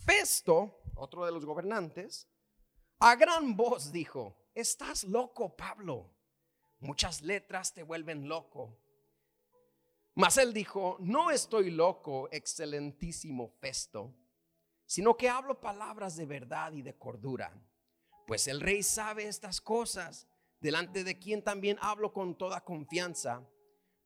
Festo, 0.06 0.82
otro 0.94 1.24
de 1.24 1.32
los 1.32 1.44
gobernantes, 1.44 2.28
a 2.98 3.16
gran 3.16 3.56
voz 3.56 3.90
dijo, 3.90 4.36
estás 4.54 5.04
loco, 5.04 5.56
Pablo. 5.56 6.14
Muchas 6.80 7.22
letras 7.22 7.72
te 7.72 7.82
vuelven 7.82 8.28
loco. 8.28 8.78
Mas 10.14 10.36
él 10.36 10.52
dijo, 10.52 10.98
no 11.00 11.30
estoy 11.30 11.70
loco, 11.70 12.28
excelentísimo 12.30 13.48
Festo 13.60 14.14
sino 14.94 15.16
que 15.16 15.28
hablo 15.28 15.60
palabras 15.60 16.14
de 16.14 16.24
verdad 16.24 16.72
y 16.72 16.80
de 16.80 16.94
cordura. 16.94 17.52
Pues 18.28 18.46
el 18.46 18.60
rey 18.60 18.84
sabe 18.84 19.26
estas 19.26 19.60
cosas, 19.60 20.28
delante 20.60 21.02
de 21.02 21.18
quien 21.18 21.42
también 21.42 21.78
hablo 21.80 22.12
con 22.12 22.38
toda 22.38 22.62
confianza, 22.62 23.44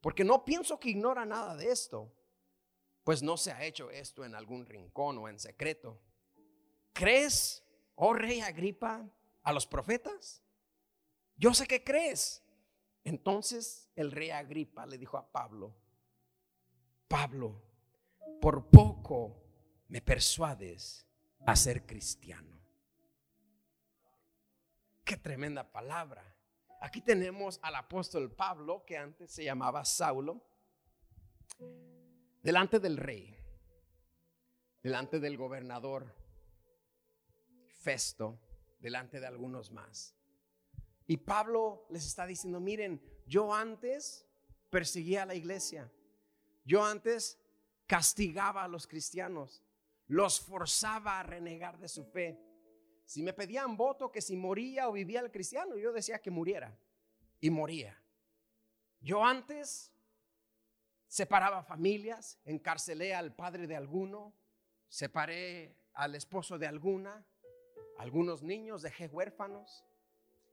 porque 0.00 0.24
no 0.24 0.46
pienso 0.46 0.80
que 0.80 0.88
ignora 0.88 1.26
nada 1.26 1.56
de 1.56 1.70
esto, 1.70 2.10
pues 3.04 3.22
no 3.22 3.36
se 3.36 3.52
ha 3.52 3.64
hecho 3.64 3.90
esto 3.90 4.24
en 4.24 4.34
algún 4.34 4.64
rincón 4.64 5.18
o 5.18 5.28
en 5.28 5.38
secreto. 5.38 6.00
¿Crees, 6.94 7.62
oh 7.94 8.14
rey 8.14 8.40
Agripa, 8.40 9.06
a 9.42 9.52
los 9.52 9.66
profetas? 9.66 10.42
Yo 11.36 11.52
sé 11.52 11.66
que 11.66 11.84
crees. 11.84 12.42
Entonces 13.04 13.90
el 13.94 14.10
rey 14.10 14.30
Agripa 14.30 14.86
le 14.86 14.96
dijo 14.96 15.18
a 15.18 15.30
Pablo, 15.30 15.74
Pablo, 17.08 17.60
por 18.40 18.70
poco 18.70 19.47
me 19.88 20.00
persuades 20.00 21.06
a 21.46 21.56
ser 21.56 21.86
cristiano. 21.86 22.60
Qué 25.04 25.16
tremenda 25.16 25.70
palabra. 25.72 26.22
Aquí 26.80 27.00
tenemos 27.00 27.58
al 27.62 27.74
apóstol 27.74 28.30
Pablo, 28.30 28.84
que 28.84 28.96
antes 28.96 29.32
se 29.32 29.44
llamaba 29.44 29.84
Saulo, 29.84 30.44
delante 32.42 32.78
del 32.78 32.96
rey, 32.96 33.34
delante 34.82 35.18
del 35.18 35.36
gobernador 35.36 36.14
Festo, 37.80 38.38
delante 38.80 39.18
de 39.18 39.26
algunos 39.26 39.70
más. 39.70 40.14
Y 41.06 41.16
Pablo 41.16 41.86
les 41.90 42.06
está 42.06 42.26
diciendo, 42.26 42.60
miren, 42.60 43.02
yo 43.26 43.54
antes 43.54 44.26
perseguía 44.68 45.22
a 45.22 45.26
la 45.26 45.34
iglesia, 45.34 45.90
yo 46.64 46.84
antes 46.84 47.38
castigaba 47.86 48.64
a 48.64 48.68
los 48.68 48.86
cristianos, 48.86 49.62
los 50.08 50.40
forzaba 50.40 51.20
a 51.20 51.22
renegar 51.22 51.78
de 51.78 51.88
su 51.88 52.04
fe. 52.04 52.38
Si 53.04 53.22
me 53.22 53.32
pedían 53.32 53.76
voto 53.76 54.10
que 54.10 54.20
si 54.20 54.36
moría 54.36 54.88
o 54.88 54.92
vivía 54.92 55.20
el 55.20 55.30
cristiano, 55.30 55.76
yo 55.76 55.92
decía 55.92 56.20
que 56.20 56.30
muriera 56.30 56.78
y 57.40 57.50
moría. 57.50 57.98
Yo 59.00 59.24
antes 59.24 59.92
separaba 61.06 61.62
familias, 61.62 62.38
encarcelé 62.44 63.14
al 63.14 63.34
padre 63.34 63.66
de 63.66 63.76
alguno, 63.76 64.34
separé 64.88 65.76
al 65.94 66.14
esposo 66.14 66.58
de 66.58 66.66
alguna, 66.66 67.26
algunos 67.96 68.42
niños 68.42 68.82
dejé 68.82 69.06
huérfanos, 69.06 69.84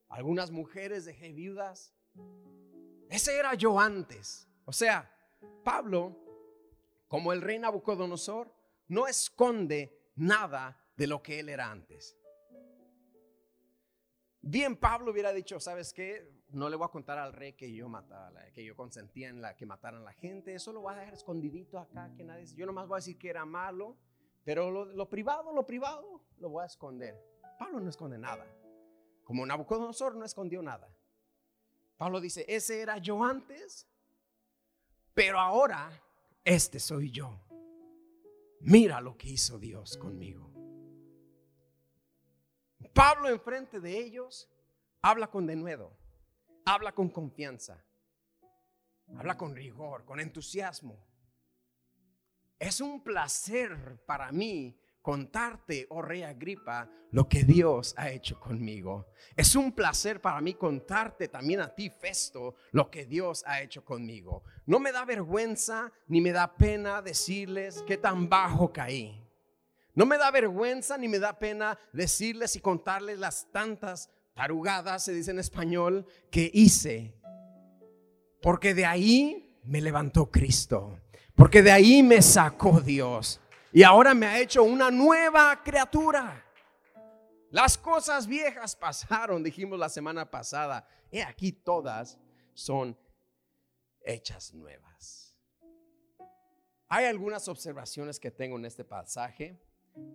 algunas 0.09 0.51
mujeres 0.51 1.05
dejé 1.05 1.33
viudas. 1.33 1.93
Ese 3.09 3.37
era 3.37 3.53
yo 3.53 3.79
antes. 3.79 4.47
O 4.65 4.71
sea, 4.71 5.11
Pablo, 5.63 6.17
como 7.07 7.33
el 7.33 7.41
rey 7.41 7.59
Nabucodonosor, 7.59 8.54
no 8.87 9.07
esconde 9.07 10.11
nada 10.15 10.81
de 10.95 11.07
lo 11.07 11.21
que 11.21 11.39
él 11.39 11.49
era 11.49 11.69
antes. 11.69 12.17
Bien, 14.41 14.75
Pablo 14.75 15.11
hubiera 15.11 15.33
dicho, 15.33 15.59
¿sabes 15.59 15.91
qué? 15.91 16.31
No 16.49 16.69
le 16.69 16.75
voy 16.75 16.85
a 16.85 16.91
contar 16.91 17.17
al 17.17 17.33
rey 17.33 17.53
que 17.53 17.73
yo 17.73 17.89
mataba, 17.89 18.31
que 18.53 18.63
yo 18.63 18.75
consentía 18.75 19.29
en 19.29 19.41
que 19.57 19.65
mataran 19.65 20.01
a 20.01 20.05
la 20.05 20.13
gente. 20.13 20.53
Eso 20.53 20.71
lo 20.71 20.81
voy 20.81 20.93
a 20.93 20.97
dejar 20.97 21.15
escondidito 21.15 21.79
acá, 21.79 22.13
que 22.15 22.23
nadie. 22.23 22.45
Yo 22.55 22.67
nomás 22.67 22.87
voy 22.87 22.95
a 22.95 22.97
decir 22.97 23.17
que 23.17 23.29
era 23.29 23.43
malo, 23.43 23.97
pero 24.43 24.69
lo, 24.69 24.85
lo 24.85 25.09
privado, 25.09 25.51
lo 25.51 25.65
privado, 25.65 26.21
lo 26.37 26.49
voy 26.49 26.61
a 26.61 26.67
esconder. 26.67 27.19
Pablo 27.57 27.79
no 27.79 27.89
esconde 27.89 28.19
nada. 28.19 28.45
Como 29.23 29.43
Nabucodonosor 29.45 30.15
no 30.15 30.23
escondió 30.23 30.61
nada. 30.61 30.95
Pablo 31.97 32.21
dice, 32.21 32.45
ese 32.47 32.81
era 32.81 32.99
yo 32.99 33.23
antes, 33.23 33.87
pero 35.15 35.39
ahora 35.39 35.89
este 36.43 36.79
soy 36.79 37.09
yo. 37.09 37.44
Mira 38.67 38.99
lo 38.99 39.15
que 39.15 39.29
hizo 39.29 39.59
Dios 39.59 39.95
conmigo. 39.95 40.51
Pablo 42.95 43.29
enfrente 43.29 43.79
de 43.79 43.99
ellos 43.99 44.49
habla 45.03 45.29
con 45.29 45.45
denuedo, 45.45 45.95
habla 46.65 46.91
con 46.91 47.09
confianza, 47.09 47.85
habla 49.15 49.37
con 49.37 49.55
rigor, 49.55 50.03
con 50.03 50.19
entusiasmo. 50.19 51.05
Es 52.57 52.81
un 52.81 53.03
placer 53.03 54.03
para 54.07 54.31
mí 54.31 54.81
contarte, 55.05 55.85
oh 55.91 56.01
rey 56.01 56.23
Agripa, 56.23 56.89
lo 57.11 57.29
que 57.29 57.43
Dios 57.43 57.93
ha 57.95 58.09
hecho 58.09 58.39
conmigo. 58.39 59.05
Es 59.35 59.55
un 59.55 59.71
placer 59.71 60.19
para 60.19 60.41
mí 60.41 60.55
contarte 60.55 61.27
también 61.27 61.59
a 61.59 61.75
ti, 61.75 61.91
Festo, 61.91 62.55
lo 62.71 62.89
que 62.89 63.05
Dios 63.05 63.43
ha 63.45 63.61
hecho 63.61 63.85
conmigo. 63.85 64.41
No 64.65 64.79
me 64.79 64.91
da 64.91 65.05
vergüenza 65.05 65.91
ni 66.07 66.21
me 66.21 66.31
da 66.31 66.57
pena 66.57 67.03
decirles 67.03 67.83
qué 67.85 67.97
tan 67.97 68.27
bajo 68.27 68.73
caí. 68.73 69.23
No 69.93 70.07
me 70.07 70.17
da 70.17 70.31
vergüenza 70.31 70.97
ni 70.97 71.07
me 71.07 71.19
da 71.19 71.37
pena 71.37 71.77
decirles 71.93 72.55
y 72.55 72.59
contarles 72.59 73.19
las 73.19 73.51
tantas 73.51 74.09
tarugadas, 74.33 75.03
se 75.03 75.13
dice 75.13 75.29
en 75.29 75.37
español, 75.37 76.07
que 76.31 76.49
hice. 76.51 77.13
Porque 78.41 78.73
de 78.73 78.87
ahí 78.87 79.61
me 79.65 79.81
levantó 79.81 80.31
Cristo. 80.31 80.99
Porque 81.35 81.61
de 81.61 81.71
ahí 81.71 82.01
me 82.01 82.23
sacó 82.23 82.81
Dios 82.81 83.39
y 83.75 83.83
ahora 83.83 84.13
me 84.13 84.25
ha 84.25 84.39
hecho 84.39 84.63
una 84.63 84.89
nueva 84.89 85.61
criatura. 85.61 86.41
Las 87.49 87.77
cosas 87.77 88.25
viejas 88.25 88.73
pasaron, 88.73 89.43
dijimos 89.43 89.77
la 89.77 89.89
semana 89.89 90.31
pasada. 90.31 90.87
He 91.11 91.21
aquí 91.21 91.51
todas 91.51 92.17
son 92.53 92.97
hechas 93.99 94.53
nuevas. 94.53 95.37
Hay 96.87 97.03
algunas 97.03 97.49
observaciones 97.49 98.17
que 98.17 98.31
tengo 98.31 98.55
en 98.55 98.63
este 98.63 98.85
pasaje. 98.85 99.61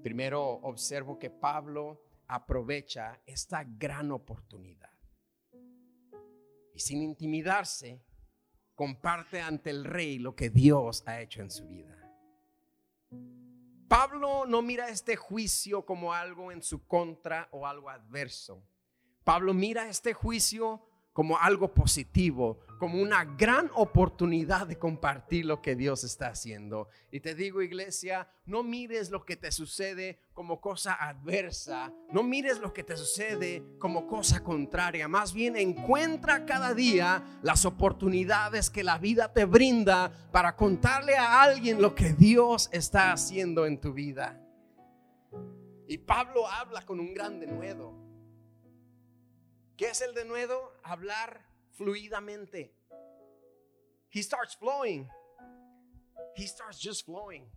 Primero, 0.03 0.43
observo 0.43 1.19
que 1.19 1.29
Pablo 1.29 2.03
aprovecha 2.29 3.21
esta 3.27 3.63
gran 3.63 4.11
oportunidad. 4.11 4.89
Y 6.73 6.81
sin 6.81 7.03
intimidarse, 7.03 8.03
comparte 8.75 9.39
ante 9.39 9.69
el 9.69 9.85
rey 9.85 10.19
lo 10.19 10.35
que 10.35 10.49
Dios 10.49 11.03
ha 11.07 11.21
hecho 11.21 11.43
en 11.43 11.51
su 11.51 11.67
vida. 11.67 12.00
Pablo 13.91 14.47
no 14.47 14.63
mira 14.63 14.89
este 14.89 15.17
juicio 15.17 15.85
como 15.85 16.15
algo 16.15 16.53
en 16.53 16.63
su 16.63 16.87
contra 16.87 17.49
o 17.51 17.67
algo 17.67 17.91
adverso. 17.91 18.63
Pablo 19.25 19.53
mira 19.53 19.89
este 19.89 20.15
juicio 20.15 20.81
como 21.13 21.39
algo 21.39 21.75
positivo, 21.75 22.61
como 22.79 23.01
una 23.03 23.25
gran 23.25 23.71
oportunidad 23.75 24.67
de 24.67 24.79
compartir 24.79 25.45
lo 25.45 25.61
que 25.61 25.77
Dios 25.77 26.03
está 26.03 26.29
haciendo. 26.29 26.89
Y 27.11 27.21
te 27.21 27.35
digo, 27.35 27.61
iglesia, 27.61 28.29
no 28.47 28.63
mires 28.63 29.11
lo 29.11 29.25
que 29.25 29.37
te 29.37 29.53
sucede 29.53 30.19
como 30.33 30.61
cosa 30.61 30.95
adversa, 30.95 31.93
no 32.11 32.23
mires 32.23 32.59
lo 32.59 32.73
que 32.73 32.85
te 32.85 32.97
sucede 32.97 33.63
como 33.79 34.07
cosa 34.07 34.43
contraria, 34.43 35.09
más 35.09 35.35
bien 35.35 35.57
encuentra 35.57 36.47
cada 36.47 36.73
día 36.73 37.23
las 37.43 37.67
oportunidades 37.67 38.71
que 38.71 38.83
la 38.83 38.97
vida 38.97 39.33
te 39.33 39.45
brinda 39.45 40.11
para 40.33 40.57
contarle 40.57 41.17
a 41.17 41.43
alguien 41.43 41.83
lo 41.83 41.95
que 41.95 42.15
Dios 42.15 42.71
está 42.73 43.13
haciendo 43.13 43.67
en 43.67 43.79
tu 43.79 43.93
vida. 43.93 44.41
Y 45.87 45.99
Pablo 45.99 46.47
habla 46.47 46.87
con 46.87 47.01
un 47.01 47.13
gran 47.13 47.41
denuedo. 47.41 48.00
¿Qué 49.81 49.89
es 49.89 50.03
el 50.03 50.13
denuedo? 50.13 50.75
Hablar 50.85 51.41
fluidamente. 51.79 52.71
He 54.11 54.23
starts 54.23 54.55
flowing. 54.55 55.09
He 56.37 56.47
starts 56.47 56.79
just 56.79 57.07
flowing. 57.07 57.51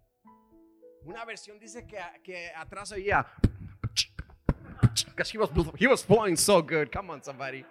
Una 1.05 1.25
versión 1.25 1.59
dice 1.59 1.85
que, 1.85 1.99
que 2.23 2.49
atrás 2.55 2.93
oía. 2.93 3.25
Because 5.09 5.31
he 5.31 5.37
was, 5.37 5.49
he 5.77 5.85
was 5.85 6.01
flowing 6.01 6.37
so 6.37 6.61
good. 6.61 6.93
Come 6.93 7.09
on, 7.11 7.21
somebody. 7.21 7.65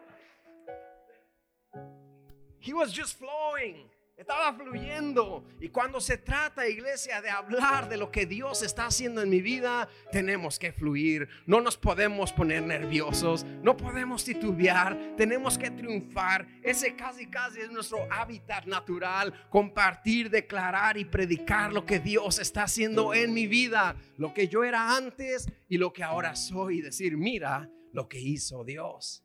He 2.59 2.75
was 2.75 2.92
just 2.92 3.18
flowing. 3.18 3.88
Estaba 4.23 4.52
fluyendo. 4.52 5.45
Y 5.61 5.69
cuando 5.71 6.00
se 6.00 6.17
trata, 6.17 6.69
iglesia, 6.69 7.21
de 7.21 7.29
hablar 7.29 7.88
de 7.88 7.97
lo 7.97 8.12
que 8.12 8.25
Dios 8.25 8.62
está 8.62 8.87
haciendo 8.87 9.21
en 9.21 9.29
mi 9.29 9.41
vida, 9.41 9.88
tenemos 10.12 10.61
que 10.61 10.73
fluir. 10.73 11.29
No 11.45 11.61
nos 11.61 11.76
podemos 11.76 12.33
poner 12.33 12.62
nerviosos, 12.62 13.43
no 13.43 13.76
podemos 13.76 14.25
titubear, 14.25 15.17
tenemos 15.17 15.59
que 15.59 15.73
triunfar. 15.73 16.47
Ese 16.62 16.95
casi 16.95 17.26
casi 17.26 17.62
es 17.62 17.73
nuestro 17.73 18.07
hábitat 18.12 18.67
natural, 18.67 19.35
compartir, 19.50 20.31
declarar 20.31 20.97
y 20.97 21.05
predicar 21.05 21.73
lo 21.73 21.85
que 21.85 21.99
Dios 21.99 22.38
está 22.38 22.62
haciendo 22.62 23.14
en 23.14 23.35
mi 23.35 23.49
vida, 23.49 23.97
lo 24.19 24.33
que 24.33 24.47
yo 24.47 24.62
era 24.62 24.97
antes 24.97 25.49
y 25.69 25.79
lo 25.79 25.93
que 25.93 26.05
ahora 26.05 26.37
soy. 26.37 26.81
Decir, 26.81 27.17
mira 27.17 27.69
lo 27.93 28.09
que 28.09 28.21
hizo 28.21 28.62
Dios. 28.62 29.25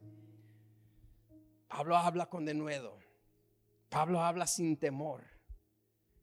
Pablo 1.68 1.96
habla 1.96 2.26
con 2.26 2.46
denuedo. 2.46 3.07
Pablo 3.90 4.22
habla 4.22 4.48
sin 4.48 4.78
temor. 4.78 5.24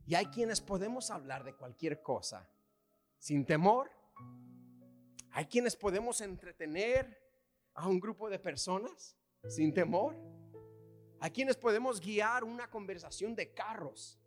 Y 0.06 0.14
hay 0.14 0.26
quienes 0.26 0.60
podemos 0.60 1.10
hablar 1.10 1.44
de 1.44 1.54
cualquier 1.54 2.02
cosa 2.02 2.50
sin 3.18 3.46
temor. 3.46 3.90
Hay 5.30 5.46
quienes 5.46 5.76
podemos 5.76 6.20
entretener 6.20 7.18
a 7.74 7.88
un 7.88 7.98
grupo 7.98 8.28
de 8.28 8.38
personas 8.38 9.16
sin 9.48 9.72
temor. 9.72 10.16
Hay 11.20 11.30
quienes 11.30 11.56
podemos 11.56 12.00
guiar 12.00 12.44
una 12.44 12.70
conversación 12.70 13.34
de 13.34 13.52
carros 13.54 14.20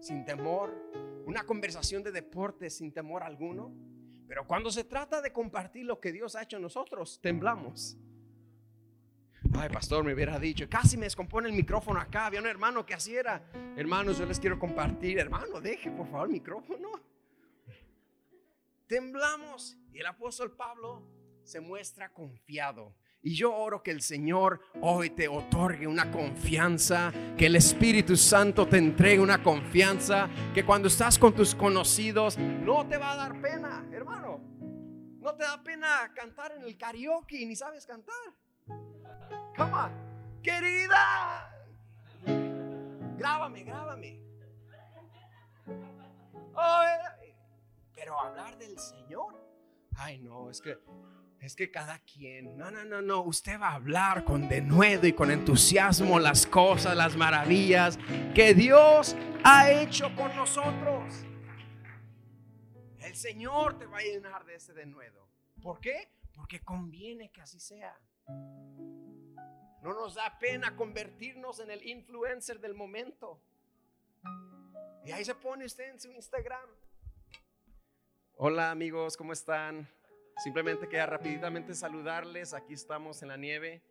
sin 0.00 0.24
temor, 0.24 0.72
una 1.26 1.44
conversación 1.44 2.02
de 2.02 2.12
deportes 2.12 2.76
sin 2.76 2.92
temor 2.92 3.22
alguno. 3.22 3.74
Pero 4.26 4.46
cuando 4.46 4.70
se 4.70 4.84
trata 4.84 5.20
de 5.20 5.32
compartir 5.32 5.84
lo 5.84 6.00
que 6.00 6.12
Dios 6.12 6.36
ha 6.36 6.42
hecho 6.42 6.56
en 6.56 6.62
nosotros, 6.62 7.20
temblamos. 7.20 7.98
Ay, 9.56 9.68
pastor, 9.68 10.04
me 10.04 10.12
hubiera 10.12 10.38
dicho, 10.38 10.68
casi 10.68 10.96
me 10.96 11.06
descompone 11.06 11.48
el 11.48 11.54
micrófono 11.54 12.00
acá. 12.00 12.26
Había 12.26 12.40
un 12.40 12.46
hermano 12.46 12.84
que 12.84 12.94
así 12.94 13.14
era. 13.14 13.42
Hermanos, 13.76 14.18
yo 14.18 14.26
les 14.26 14.40
quiero 14.40 14.58
compartir. 14.58 15.18
Hermano, 15.18 15.60
deje 15.60 15.90
por 15.90 16.06
favor 16.08 16.26
el 16.26 16.32
micrófono. 16.32 16.90
Temblamos 18.86 19.76
y 19.92 20.00
el 20.00 20.06
apóstol 20.06 20.52
Pablo 20.52 21.02
se 21.44 21.60
muestra 21.60 22.12
confiado. 22.12 22.94
Y 23.22 23.34
yo 23.36 23.54
oro 23.54 23.82
que 23.82 23.90
el 23.90 24.02
Señor 24.02 24.60
hoy 24.82 25.08
te 25.10 25.28
otorgue 25.28 25.86
una 25.86 26.10
confianza, 26.10 27.10
que 27.38 27.46
el 27.46 27.56
Espíritu 27.56 28.16
Santo 28.16 28.66
te 28.66 28.76
entregue 28.76 29.18
una 29.18 29.42
confianza, 29.42 30.28
que 30.52 30.64
cuando 30.64 30.88
estás 30.88 31.18
con 31.18 31.34
tus 31.34 31.54
conocidos 31.54 32.36
no 32.36 32.86
te 32.86 32.98
va 32.98 33.12
a 33.12 33.16
dar 33.16 33.40
pena, 33.40 33.88
hermano. 33.92 34.40
No 35.22 35.34
te 35.34 35.44
da 35.44 35.62
pena 35.62 36.12
cantar 36.14 36.52
en 36.52 36.64
el 36.64 36.76
karaoke, 36.76 37.46
ni 37.46 37.56
sabes 37.56 37.86
cantar. 37.86 38.14
Come 39.56 39.72
on. 39.72 39.90
Querida. 40.42 41.50
Grábame, 43.16 43.64
grábame. 43.64 44.24
pero 47.94 48.20
hablar 48.20 48.58
del 48.58 48.78
Señor. 48.78 49.34
Ay, 49.96 50.18
no, 50.18 50.50
es 50.50 50.60
que 50.60 50.76
es 51.40 51.54
que 51.56 51.70
cada 51.70 51.98
quien, 51.98 52.56
no, 52.56 52.70
no, 52.70 52.84
no, 52.84 53.02
no, 53.02 53.20
usted 53.20 53.60
va 53.60 53.68
a 53.68 53.74
hablar 53.74 54.24
con 54.24 54.48
denuedo 54.48 55.06
y 55.06 55.12
con 55.12 55.30
entusiasmo 55.30 56.18
las 56.18 56.46
cosas, 56.46 56.96
las 56.96 57.16
maravillas 57.16 57.98
que 58.34 58.54
Dios 58.54 59.14
ha 59.42 59.70
hecho 59.70 60.14
con 60.16 60.34
nosotros. 60.34 61.12
El 62.98 63.14
Señor 63.14 63.78
te 63.78 63.84
va 63.84 63.98
a 63.98 64.02
llenar 64.02 64.46
de 64.46 64.54
ese 64.54 64.72
denuedo. 64.72 65.28
¿Por 65.60 65.80
qué? 65.80 66.08
Porque 66.32 66.60
conviene 66.60 67.30
que 67.30 67.42
así 67.42 67.60
sea. 67.60 67.94
No 69.84 69.92
nos 69.92 70.14
da 70.14 70.38
pena 70.38 70.74
convertirnos 70.74 71.60
en 71.60 71.70
el 71.70 71.86
influencer 71.86 72.58
del 72.58 72.72
momento. 72.72 73.38
Y 75.04 75.12
ahí 75.12 75.22
se 75.26 75.34
pone 75.34 75.66
usted 75.66 75.90
en 75.90 76.00
su 76.00 76.10
Instagram. 76.10 76.66
Hola 78.38 78.70
amigos, 78.70 79.14
¿cómo 79.14 79.34
están? 79.34 79.86
Simplemente 80.42 80.88
quería 80.88 81.04
rapidamente 81.04 81.74
saludarles. 81.74 82.54
Aquí 82.54 82.72
estamos 82.72 83.20
en 83.20 83.28
la 83.28 83.36
nieve. 83.36 83.82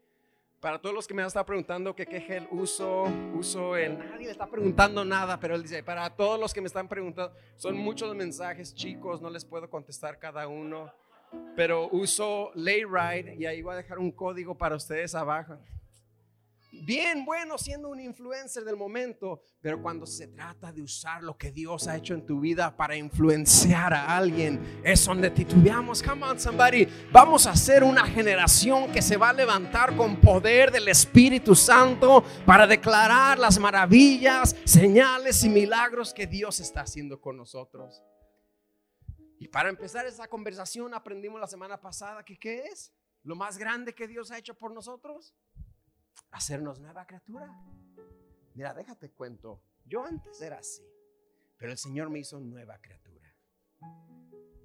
Para 0.59 0.81
todos 0.81 0.95
los 0.95 1.07
que 1.07 1.13
me 1.13 1.21
han 1.21 1.27
estado 1.27 1.45
preguntando 1.45 1.95
que 1.95 2.07
qué 2.07 2.21
gel 2.21 2.47
uso, 2.49 3.03
uso 3.35 3.75
el... 3.75 3.99
Nadie 3.99 4.25
le 4.25 4.31
está 4.31 4.49
preguntando 4.49 5.05
nada, 5.05 5.39
pero 5.39 5.53
él 5.53 5.61
dice, 5.61 5.83
para 5.83 6.09
todos 6.15 6.39
los 6.39 6.55
que 6.55 6.61
me 6.61 6.67
están 6.67 6.87
preguntando, 6.87 7.37
son 7.55 7.77
muchos 7.77 8.15
mensajes 8.15 8.73
chicos, 8.73 9.21
no 9.21 9.29
les 9.29 9.45
puedo 9.45 9.69
contestar 9.69 10.17
cada 10.17 10.47
uno, 10.47 10.91
pero 11.55 11.87
uso 11.89 12.51
Layride 12.55 13.35
y 13.35 13.45
ahí 13.45 13.61
voy 13.61 13.73
a 13.73 13.77
dejar 13.77 13.99
un 13.99 14.11
código 14.11 14.57
para 14.57 14.75
ustedes 14.75 15.13
abajo 15.13 15.59
bien 16.85 17.25
bueno 17.25 17.57
siendo 17.57 17.89
un 17.89 17.99
influencer 17.99 18.63
del 18.63 18.75
momento, 18.75 19.41
pero 19.61 19.81
cuando 19.81 20.05
se 20.05 20.27
trata 20.27 20.71
de 20.71 20.81
usar 20.81 21.23
lo 21.23 21.37
que 21.37 21.51
Dios 21.51 21.87
ha 21.87 21.95
hecho 21.95 22.13
en 22.13 22.25
tu 22.25 22.39
vida 22.39 22.75
para 22.75 22.95
influenciar 22.95 23.93
a 23.93 24.17
alguien, 24.17 24.81
es 24.83 25.05
donde 25.05 25.29
titubeamos. 25.29 26.03
Come 26.03 26.25
on, 26.25 26.39
somebody. 26.39 26.87
Vamos 27.11 27.47
a 27.47 27.55
ser 27.55 27.83
una 27.83 28.05
generación 28.05 28.91
que 28.91 29.01
se 29.01 29.17
va 29.17 29.29
a 29.29 29.33
levantar 29.33 29.95
con 29.95 30.19
poder 30.19 30.71
del 30.71 30.87
Espíritu 30.87 31.55
Santo 31.55 32.23
para 32.45 32.67
declarar 32.67 33.39
las 33.39 33.59
maravillas, 33.59 34.55
señales 34.65 35.43
y 35.43 35.49
milagros 35.49 36.13
que 36.13 36.27
Dios 36.27 36.59
está 36.59 36.81
haciendo 36.81 37.19
con 37.19 37.37
nosotros. 37.37 38.03
Y 39.39 39.47
para 39.47 39.69
empezar 39.69 40.05
esa 40.05 40.27
conversación 40.27 40.93
aprendimos 40.93 41.39
la 41.39 41.47
semana 41.47 41.79
pasada 41.79 42.23
que 42.23 42.37
qué 42.37 42.63
es 42.65 42.93
lo 43.23 43.35
más 43.35 43.57
grande 43.57 43.93
que 43.93 44.07
Dios 44.07 44.31
ha 44.31 44.37
hecho 44.37 44.53
por 44.53 44.73
nosotros 44.73 45.33
hacernos 46.33 46.79
nueva 46.79 47.05
criatura. 47.05 47.47
Mira, 48.55 48.73
déjate 48.73 49.11
cuento. 49.11 49.61
Yo 49.85 50.03
antes 50.03 50.41
era 50.41 50.57
así, 50.57 50.83
pero 51.57 51.71
el 51.71 51.77
Señor 51.77 52.09
me 52.09 52.19
hizo 52.19 52.39
nueva 52.39 52.79
criatura. 52.79 53.33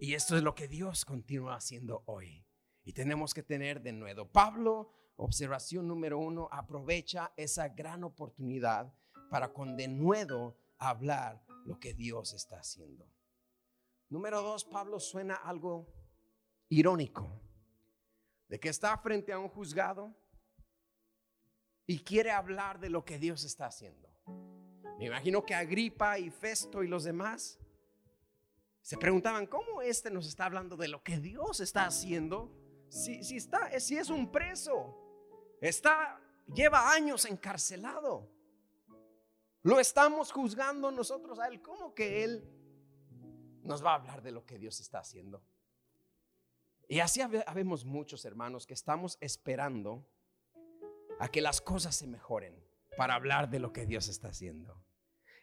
Y 0.01 0.15
esto 0.15 0.37
es 0.37 0.43
lo 0.43 0.55
que 0.55 0.69
Dios 0.69 1.05
continúa 1.05 1.57
haciendo 1.57 2.03
hoy. 2.07 2.45
Y 2.85 2.93
tenemos 2.93 3.35
que 3.35 3.43
tener 3.43 3.83
de 3.83 3.93
nuevo. 3.93 4.27
Pablo, 4.27 4.93
observación 5.17 5.87
número 5.87 6.19
uno, 6.19 6.49
aprovecha 6.51 7.33
esa 7.37 7.69
gran 7.69 8.03
oportunidad 8.03 8.93
para 9.31 9.53
con 9.53 9.77
de 9.77 9.89
nuevo 9.89 10.57
hablar 10.79 11.45
lo 11.67 11.79
que 11.79 11.93
Dios 11.93 12.33
está 12.33 12.61
haciendo. 12.61 13.07
Número 14.09 14.41
dos, 14.41 14.65
Pablo 14.65 15.01
suena 15.01 15.35
algo 15.35 15.87
irónico, 16.71 17.29
de 18.49 18.59
que 18.59 18.71
está 18.71 18.97
frente 18.97 19.33
a 19.33 19.39
un 19.39 19.49
juzgado 19.49 20.15
y 21.89 22.01
quiere 22.01 22.31
hablar 22.31 22.79
de 22.79 22.91
lo 22.91 23.03
que 23.03 23.19
Dios 23.19 23.45
está 23.45 23.67
haciendo. 23.67 24.11
Me 24.99 25.07
imagino 25.07 25.45
que 25.45 25.55
Agripa 25.55 26.19
y 26.19 26.31
Festo 26.31 26.83
y 26.83 26.87
los 26.87 27.05
demás 27.05 27.59
se 28.83 28.99
preguntaban, 28.99 29.47
¿cómo 29.47 29.81
este 29.81 30.11
nos 30.11 30.29
está 30.29 30.45
hablando 30.45 30.77
de 30.77 30.89
lo 30.89 31.03
que 31.03 31.19
Dios 31.19 31.61
está 31.61 31.87
haciendo? 31.87 32.55
Si, 32.91 33.25
si, 33.25 33.39
está, 33.39 33.81
si 33.81 33.97
es 33.97 34.11
un 34.11 34.31
preso, 34.31 34.95
está, 35.63 36.21
lleva 36.55 36.93
años 36.93 37.25
encarcelado. 37.25 38.31
Lo 39.63 39.81
estamos 39.81 40.31
juzgando 40.31 40.91
nosotros 40.91 41.39
a 41.39 41.49
él. 41.49 41.63
¿Cómo 41.63 41.95
que 41.95 42.23
él 42.23 42.47
nos 43.63 43.83
va 43.83 43.93
a 43.93 43.95
hablar 43.95 44.21
de 44.21 44.33
lo 44.33 44.45
que 44.45 44.59
Dios 44.59 44.79
está 44.81 44.99
haciendo? 44.99 45.43
Y 46.87 47.01
así 47.01 47.23
habemos 47.23 47.87
muchos 47.87 48.27
hermanos 48.27 48.67
que 48.67 48.75
estamos 48.75 49.17
esperando 49.23 50.07
a 51.19 51.29
que 51.29 51.41
las 51.41 51.61
cosas 51.61 51.97
se 51.97 52.07
mejoren 52.07 52.55
para 52.97 53.15
hablar 53.15 53.49
de 53.51 53.59
lo 53.59 53.73
que 53.73 53.87
Dios 53.87 54.09
está 54.09 54.29
haciendo. 54.29 54.83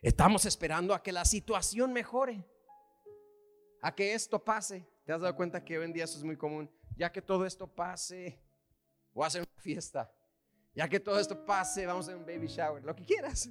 Estamos 0.02 0.46
esperando 0.46 0.94
a 0.94 1.02
que 1.02 1.12
la 1.12 1.26
situación 1.26 1.94
mejore, 1.94 2.46
a 3.82 3.96
que 3.96 4.14
esto 4.14 4.44
pase. 4.44 4.88
¿Te 5.06 5.14
has 5.14 5.22
dado 5.22 5.36
cuenta 5.36 5.64
que 5.64 5.78
hoy 5.78 5.86
en 5.86 5.94
día 5.94 6.04
eso 6.04 6.18
es 6.18 6.24
muy 6.24 6.38
común? 6.38 6.70
Ya 6.98 7.12
que 7.12 7.22
todo 7.22 7.46
esto 7.46 7.68
pase, 7.68 8.40
o 9.14 9.24
hacer 9.24 9.42
una 9.42 9.62
fiesta. 9.62 10.12
Ya 10.76 10.88
que 10.90 11.00
todo 11.00 11.20
esto 11.20 11.46
pase, 11.46 11.86
vamos 11.86 12.10
a 12.10 12.16
un 12.16 12.26
baby 12.26 12.48
shower, 12.48 12.84
lo 12.84 12.96
que 12.96 13.06
quieras. 13.06 13.50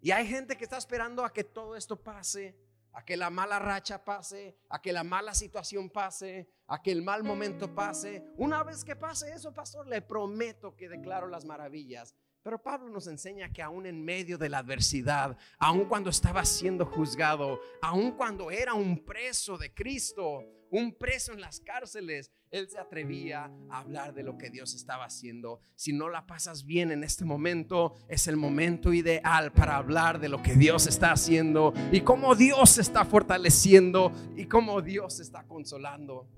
Y 0.00 0.10
hay 0.12 0.26
gente 0.26 0.56
que 0.56 0.64
está 0.64 0.78
esperando 0.78 1.24
a 1.24 1.32
que 1.32 1.42
todo 1.42 1.76
esto 1.76 2.00
pase, 2.00 2.56
a 2.96 3.04
que 3.04 3.14
la 3.14 3.28
mala 3.28 3.58
racha 3.58 4.02
pase, 4.02 4.56
a 4.70 4.80
que 4.80 4.90
la 4.90 5.04
mala 5.04 5.34
situación 5.34 5.90
pase, 5.90 6.48
a 6.66 6.80
que 6.80 6.90
el 6.90 7.02
mal 7.02 7.22
momento 7.22 7.74
pase. 7.74 8.24
Una 8.38 8.62
vez 8.62 8.86
que 8.86 8.96
pase 8.96 9.34
eso, 9.34 9.52
pastor, 9.52 9.86
le 9.86 10.00
prometo 10.00 10.74
que 10.74 10.88
declaro 10.88 11.26
las 11.26 11.44
maravillas. 11.44 12.14
Pero 12.42 12.62
Pablo 12.62 12.88
nos 12.88 13.06
enseña 13.06 13.52
que 13.52 13.60
aún 13.60 13.84
en 13.84 14.02
medio 14.02 14.38
de 14.38 14.48
la 14.48 14.58
adversidad, 14.58 15.36
aún 15.58 15.84
cuando 15.84 16.08
estaba 16.08 16.42
siendo 16.46 16.86
juzgado, 16.86 17.60
aún 17.82 18.12
cuando 18.12 18.50
era 18.50 18.72
un 18.72 19.04
preso 19.04 19.58
de 19.58 19.74
Cristo, 19.74 20.42
un 20.70 20.94
preso 20.94 21.32
en 21.32 21.40
las 21.40 21.60
cárceles, 21.60 22.30
él 22.50 22.68
se 22.68 22.78
atrevía 22.78 23.50
a 23.70 23.80
hablar 23.80 24.14
de 24.14 24.22
lo 24.22 24.36
que 24.38 24.50
Dios 24.50 24.74
estaba 24.74 25.04
haciendo. 25.04 25.60
Si 25.74 25.92
no 25.92 26.08
la 26.08 26.26
pasas 26.26 26.64
bien 26.64 26.90
en 26.90 27.04
este 27.04 27.24
momento, 27.24 27.94
es 28.08 28.26
el 28.26 28.36
momento 28.36 28.92
ideal 28.92 29.52
para 29.52 29.76
hablar 29.76 30.20
de 30.20 30.28
lo 30.28 30.42
que 30.42 30.54
Dios 30.54 30.86
está 30.86 31.12
haciendo 31.12 31.72
y 31.92 32.00
cómo 32.00 32.34
Dios 32.34 32.78
está 32.78 33.04
fortaleciendo 33.04 34.12
y 34.36 34.46
cómo 34.46 34.82
Dios 34.82 35.20
está 35.20 35.44
consolando. 35.44 36.28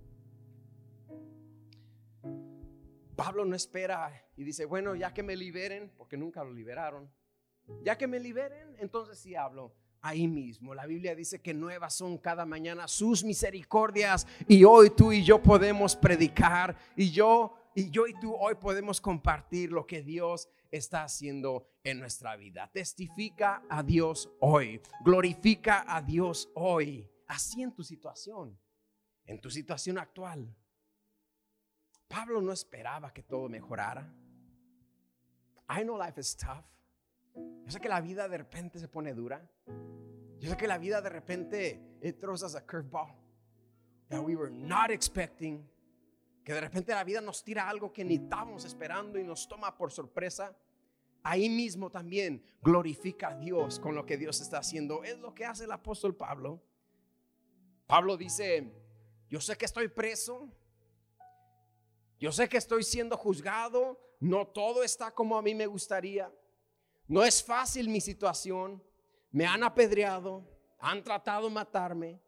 Pablo 3.17 3.45
no 3.45 3.57
espera 3.57 4.13
y 4.37 4.45
dice, 4.45 4.65
bueno, 4.65 4.95
ya 4.95 5.13
que 5.13 5.25
me 5.25 5.35
liberen, 5.35 5.91
porque 5.97 6.17
nunca 6.17 6.45
lo 6.45 6.53
liberaron, 6.53 7.11
ya 7.83 7.99
que 7.99 8.07
me 8.07 8.21
liberen, 8.21 8.77
entonces 8.79 9.19
sí 9.19 9.35
hablo 9.35 9.75
ahí 10.01 10.27
mismo. 10.27 10.75
La 10.75 10.87
Biblia 10.87 11.15
dice 11.15 11.41
que 11.41 11.55
nuevas 11.55 11.95
son 11.95 12.19
cada 12.19 12.47
mañana 12.47 12.89
sus 12.89 13.25
misericordias 13.25 14.27
y 14.47 14.65
hoy 14.65 14.91
tú 14.91 15.13
y 15.13 15.25
yo 15.25 15.43
podemos 15.43 15.97
predicar 15.97 16.77
y 16.97 17.11
yo 17.11 17.55
y 17.75 17.91
yo 17.91 18.07
y 18.07 18.15
tú 18.19 18.35
hoy 18.35 18.55
podemos 18.57 19.01
compartir 19.01 19.71
lo 19.71 19.87
que 19.87 20.03
Dios 20.03 20.49
está 20.71 21.05
haciendo 21.05 21.69
en 21.85 22.01
nuestra 22.01 22.37
vida. 22.37 22.71
Testifica 22.73 23.63
a 23.69 23.83
Dios 23.83 24.31
hoy, 24.41 24.81
glorifica 25.05 25.85
a 25.87 26.03
Dios 26.03 26.51
hoy, 26.55 27.09
así 27.27 27.63
en 27.63 27.73
tu 27.73 27.83
situación, 27.83 28.59
en 29.25 29.41
tu 29.41 29.51
situación 29.51 29.99
actual. 29.99 30.55
Pablo 32.09 32.41
no 32.41 32.53
esperaba 32.53 33.13
que 33.13 33.23
todo 33.23 33.49
mejorara. 33.49 34.13
I 35.71 35.83
know 35.83 35.99
life 35.99 36.19
is 36.19 36.35
tough. 36.35 36.65
Yo 37.65 37.73
sé 37.73 37.81
que 37.81 37.89
la 37.89 38.01
vida 38.01 38.29
de 38.29 38.39
repente 38.39 38.79
se 38.79 38.89
pone 38.89 39.15
dura. 39.15 39.47
Yo 40.39 40.51
sé 40.51 40.57
que 40.57 40.67
la 40.67 40.79
vida 40.79 41.01
de 41.01 41.09
repente 41.11 41.99
it 42.03 42.19
throws 42.19 42.43
us 42.43 42.55
a 42.55 42.65
curveball 42.65 43.15
that 44.09 44.23
we 44.23 44.37
were 44.37 44.51
not 44.51 44.91
expecting. 44.91 45.69
Que 46.45 46.55
de 46.55 46.61
repente 46.61 46.93
la 46.95 47.05
vida 47.05 47.21
nos 47.21 47.45
tira 47.45 47.69
algo 47.69 47.93
que 47.93 48.05
ni 48.05 48.15
estábamos 48.15 48.65
esperando 48.65 49.19
y 49.19 49.25
nos 49.25 49.47
toma 49.47 49.77
por 49.77 49.93
sorpresa. 49.93 50.57
Ahí 51.23 51.51
mismo 51.51 51.91
también 51.91 52.43
glorifica 52.63 53.29
a 53.29 53.35
Dios 53.35 53.79
con 53.79 53.95
lo 53.95 54.07
que 54.07 54.17
Dios 54.17 54.41
está 54.41 54.59
haciendo. 54.59 55.05
Es 55.05 55.19
lo 55.19 55.35
que 55.35 55.45
hace 55.45 55.65
el 55.65 55.73
apóstol 55.73 56.17
Pablo. 56.17 56.63
Pablo 57.87 58.17
dice, 58.17 58.73
yo 59.29 59.41
sé 59.41 59.57
que 59.57 59.65
estoy 59.65 59.89
preso, 59.89 60.49
yo 62.19 62.33
sé 62.33 62.49
que 62.49 62.57
estoy 62.57 62.83
siendo 62.83 63.17
juzgado, 63.17 63.99
no 64.21 64.47
todo 64.47 64.83
está 64.83 65.11
como 65.11 65.37
a 65.37 65.43
mí 65.43 65.55
me 65.55 65.67
gustaría. 65.67 66.33
No 67.09 67.25
es 67.25 67.43
fácil 67.43 67.89
mi 67.89 68.01
situación. 68.01 68.83
Me 69.31 69.47
han 69.47 69.65
apedreado, 69.65 70.45
han 70.79 71.03
tratado 71.03 71.49
de 71.49 71.55
matarme. 71.55 72.21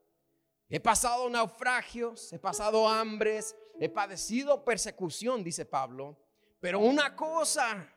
He 0.68 0.80
pasado 0.80 1.28
naufragios, 1.28 2.32
he 2.32 2.38
pasado 2.38 2.88
hambres, 2.88 3.56
he 3.78 3.88
padecido 3.88 4.64
persecución, 4.64 5.44
dice 5.44 5.66
Pablo. 5.66 6.16
Pero 6.60 6.78
una 6.80 7.14
cosa, 7.14 7.92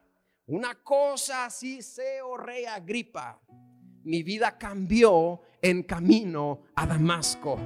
una 0.46 0.76
cosa 0.84 1.50
sí 1.50 1.82
sé, 1.82 2.22
oh 2.22 2.38
rey 2.38 2.66
Agripa, 2.66 3.40
mi 4.04 4.24
vida 4.24 4.58
cambió 4.58 5.42
en 5.62 5.84
camino 5.84 6.64
a 6.76 6.86
Damasco. 6.86 7.58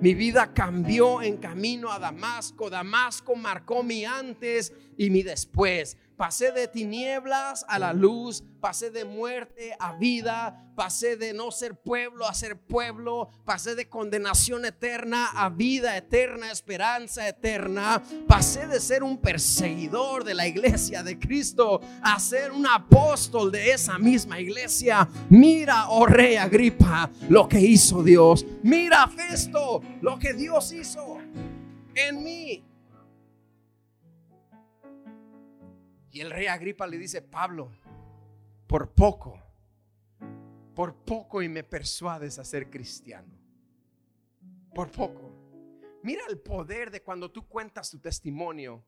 Mi 0.00 0.14
vida 0.14 0.52
cambió 0.54 1.20
en 1.22 1.36
camino 1.36 1.92
a 1.92 1.98
Damasco. 1.98 2.70
Damasco 2.70 3.36
marcó 3.36 3.82
mi 3.82 4.04
antes 4.04 4.72
y 4.96 5.10
mi 5.10 5.22
después. 5.22 5.96
Pasé 6.20 6.52
de 6.52 6.68
tinieblas 6.68 7.64
a 7.66 7.78
la 7.78 7.94
luz, 7.94 8.44
pasé 8.60 8.90
de 8.90 9.06
muerte 9.06 9.74
a 9.78 9.94
vida, 9.94 10.70
pasé 10.76 11.16
de 11.16 11.32
no 11.32 11.50
ser 11.50 11.76
pueblo 11.76 12.28
a 12.28 12.34
ser 12.34 12.58
pueblo, 12.58 13.30
pasé 13.46 13.74
de 13.74 13.88
condenación 13.88 14.66
eterna 14.66 15.30
a 15.34 15.48
vida 15.48 15.96
eterna, 15.96 16.52
esperanza 16.52 17.26
eterna, 17.26 18.02
pasé 18.28 18.66
de 18.66 18.80
ser 18.80 19.02
un 19.02 19.16
perseguidor 19.16 20.22
de 20.22 20.34
la 20.34 20.46
iglesia 20.46 21.02
de 21.02 21.18
Cristo 21.18 21.80
a 22.02 22.20
ser 22.20 22.52
un 22.52 22.66
apóstol 22.66 23.50
de 23.50 23.70
esa 23.70 23.98
misma 23.98 24.38
iglesia. 24.38 25.08
Mira, 25.30 25.88
oh 25.88 26.04
rey 26.04 26.36
Agripa, 26.36 27.10
lo 27.30 27.48
que 27.48 27.60
hizo 27.60 28.02
Dios. 28.02 28.44
Mira, 28.62 29.08
Festo, 29.08 29.80
lo 30.02 30.18
que 30.18 30.34
Dios 30.34 30.70
hizo 30.72 31.16
en 31.94 32.22
mí. 32.22 32.69
Y 36.12 36.20
el 36.20 36.30
rey 36.30 36.46
Agripa 36.46 36.86
le 36.86 36.98
dice, 36.98 37.22
Pablo, 37.22 37.70
por 38.66 38.90
poco, 38.92 39.40
por 40.74 40.94
poco 40.94 41.42
y 41.42 41.48
me 41.48 41.62
persuades 41.62 42.38
a 42.38 42.44
ser 42.44 42.68
cristiano. 42.68 43.38
Por 44.74 44.90
poco. 44.90 45.30
Mira 46.02 46.22
el 46.28 46.38
poder 46.38 46.90
de 46.90 47.02
cuando 47.02 47.30
tú 47.30 47.46
cuentas 47.46 47.90
tu 47.90 47.98
testimonio. 47.98 48.84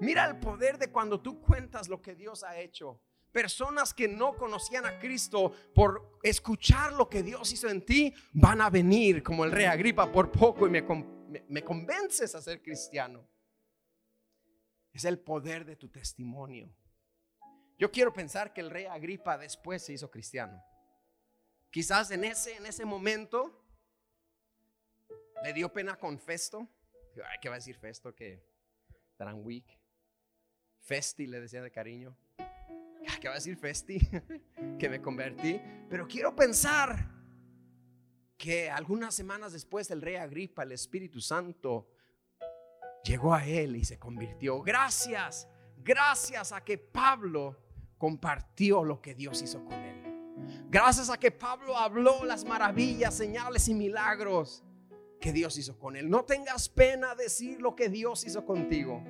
Mira 0.00 0.24
el 0.26 0.38
poder 0.38 0.78
de 0.78 0.90
cuando 0.90 1.20
tú 1.20 1.40
cuentas 1.40 1.88
lo 1.88 2.00
que 2.02 2.14
Dios 2.14 2.42
ha 2.42 2.58
hecho. 2.58 3.00
Personas 3.30 3.92
que 3.92 4.08
no 4.08 4.36
conocían 4.36 4.86
a 4.86 4.98
Cristo 4.98 5.52
por 5.74 6.18
escuchar 6.22 6.92
lo 6.92 7.08
que 7.08 7.22
Dios 7.22 7.52
hizo 7.52 7.68
en 7.68 7.84
ti 7.84 8.14
van 8.32 8.60
a 8.60 8.70
venir 8.70 9.22
como 9.22 9.44
el 9.44 9.52
rey 9.52 9.66
Agripa 9.66 10.10
por 10.10 10.30
poco 10.30 10.66
y 10.66 10.70
me, 10.70 10.84
me 11.48 11.62
convences 11.62 12.34
a 12.34 12.42
ser 12.42 12.62
cristiano. 12.62 13.26
Es 14.94 15.04
el 15.04 15.18
poder 15.18 15.66
de 15.66 15.76
tu 15.76 15.90
testimonio. 15.90 16.74
Yo 17.78 17.90
quiero 17.90 18.12
pensar 18.12 18.54
que 18.54 18.62
el 18.62 18.70
rey 18.70 18.86
Agripa 18.86 19.36
después 19.36 19.84
se 19.84 19.92
hizo 19.92 20.10
cristiano. 20.10 20.64
Quizás 21.70 22.10
en 22.12 22.24
ese, 22.24 22.56
en 22.56 22.64
ese 22.64 22.84
momento 22.84 23.60
le 25.42 25.52
dio 25.52 25.72
pena 25.72 25.98
con 25.98 26.18
Festo. 26.18 26.68
¿Qué 27.42 27.48
va 27.48 27.56
a 27.56 27.58
decir 27.58 27.76
Festo? 27.76 28.14
Que 28.14 28.42
tan 29.16 29.44
weak. 29.44 29.78
Festi 30.78 31.26
le 31.26 31.40
decía 31.40 31.60
de 31.62 31.70
cariño. 31.70 32.16
¿Qué 33.20 33.28
va 33.28 33.34
a 33.34 33.38
decir 33.38 33.56
Festi? 33.56 33.98
que 34.78 34.88
me 34.88 35.02
convertí. 35.02 35.60
Pero 35.90 36.06
quiero 36.06 36.36
pensar 36.36 37.10
que 38.36 38.70
algunas 38.70 39.14
semanas 39.14 39.52
después 39.52 39.90
el 39.90 40.02
rey 40.02 40.16
Agripa, 40.16 40.62
el 40.62 40.72
Espíritu 40.72 41.20
Santo, 41.20 41.88
llegó 43.04 43.34
a 43.34 43.44
él 43.44 43.76
y 43.76 43.84
se 43.84 43.98
convirtió. 43.98 44.62
Gracias, 44.62 45.48
gracias 45.82 46.52
a 46.52 46.64
que 46.64 46.78
Pablo 46.78 47.56
compartió 47.98 48.82
lo 48.84 49.00
que 49.00 49.14
Dios 49.14 49.40
hizo 49.42 49.64
con 49.64 49.74
él. 49.74 50.04
Gracias 50.68 51.10
a 51.10 51.18
que 51.18 51.30
Pablo 51.30 51.78
habló 51.78 52.24
las 52.24 52.44
maravillas, 52.44 53.14
señales 53.14 53.68
y 53.68 53.74
milagros 53.74 54.64
que 55.20 55.32
Dios 55.32 55.56
hizo 55.56 55.78
con 55.78 55.96
él. 55.96 56.10
No 56.10 56.24
tengas 56.24 56.68
pena 56.68 57.14
decir 57.14 57.60
lo 57.60 57.76
que 57.76 57.88
Dios 57.88 58.24
hizo 58.26 58.44
contigo. 58.44 59.02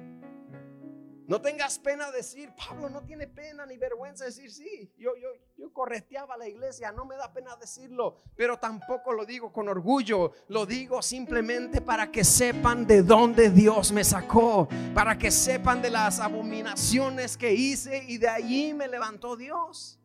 No 1.27 1.41
tengas 1.41 1.79
pena 1.79 2.11
decir, 2.11 2.53
Pablo 2.55 2.91
no 2.91 3.03
tiene 3.03 3.27
pena 3.27 3.65
ni 3.65 3.79
vergüenza 3.79 4.27
decir, 4.27 4.51
sí, 4.51 4.93
yo, 4.99 5.17
yo, 5.17 5.29
yo 5.65 5.73
correteaba 5.73 6.37
la 6.37 6.47
iglesia, 6.47 6.93
no 6.93 7.07
me 7.07 7.17
da 7.17 7.33
pena 7.33 7.57
decirlo, 7.57 8.19
pero 8.37 8.59
tampoco 8.59 9.13
lo 9.13 9.25
digo 9.25 9.51
con 9.51 9.67
orgullo, 9.67 10.33
lo 10.49 10.67
digo 10.67 11.01
simplemente 11.01 11.81
para 11.81 12.13
que 12.13 12.23
sepan 12.23 12.87
de 12.87 13.03
dónde 13.03 13.49
Dios 13.49 13.91
me 13.91 14.05
sacó, 14.05 14.69
para 14.95 15.17
que 15.17 15.31
sepan 15.31 15.81
de 15.81 15.89
las 15.89 16.21
abominaciones 16.21 17.39
que 17.39 17.55
hice 17.55 18.05
y 18.07 18.19
de 18.19 18.29
allí 18.29 18.75
me 18.75 18.89
levantó 18.89 19.37
Dios. 19.37 19.99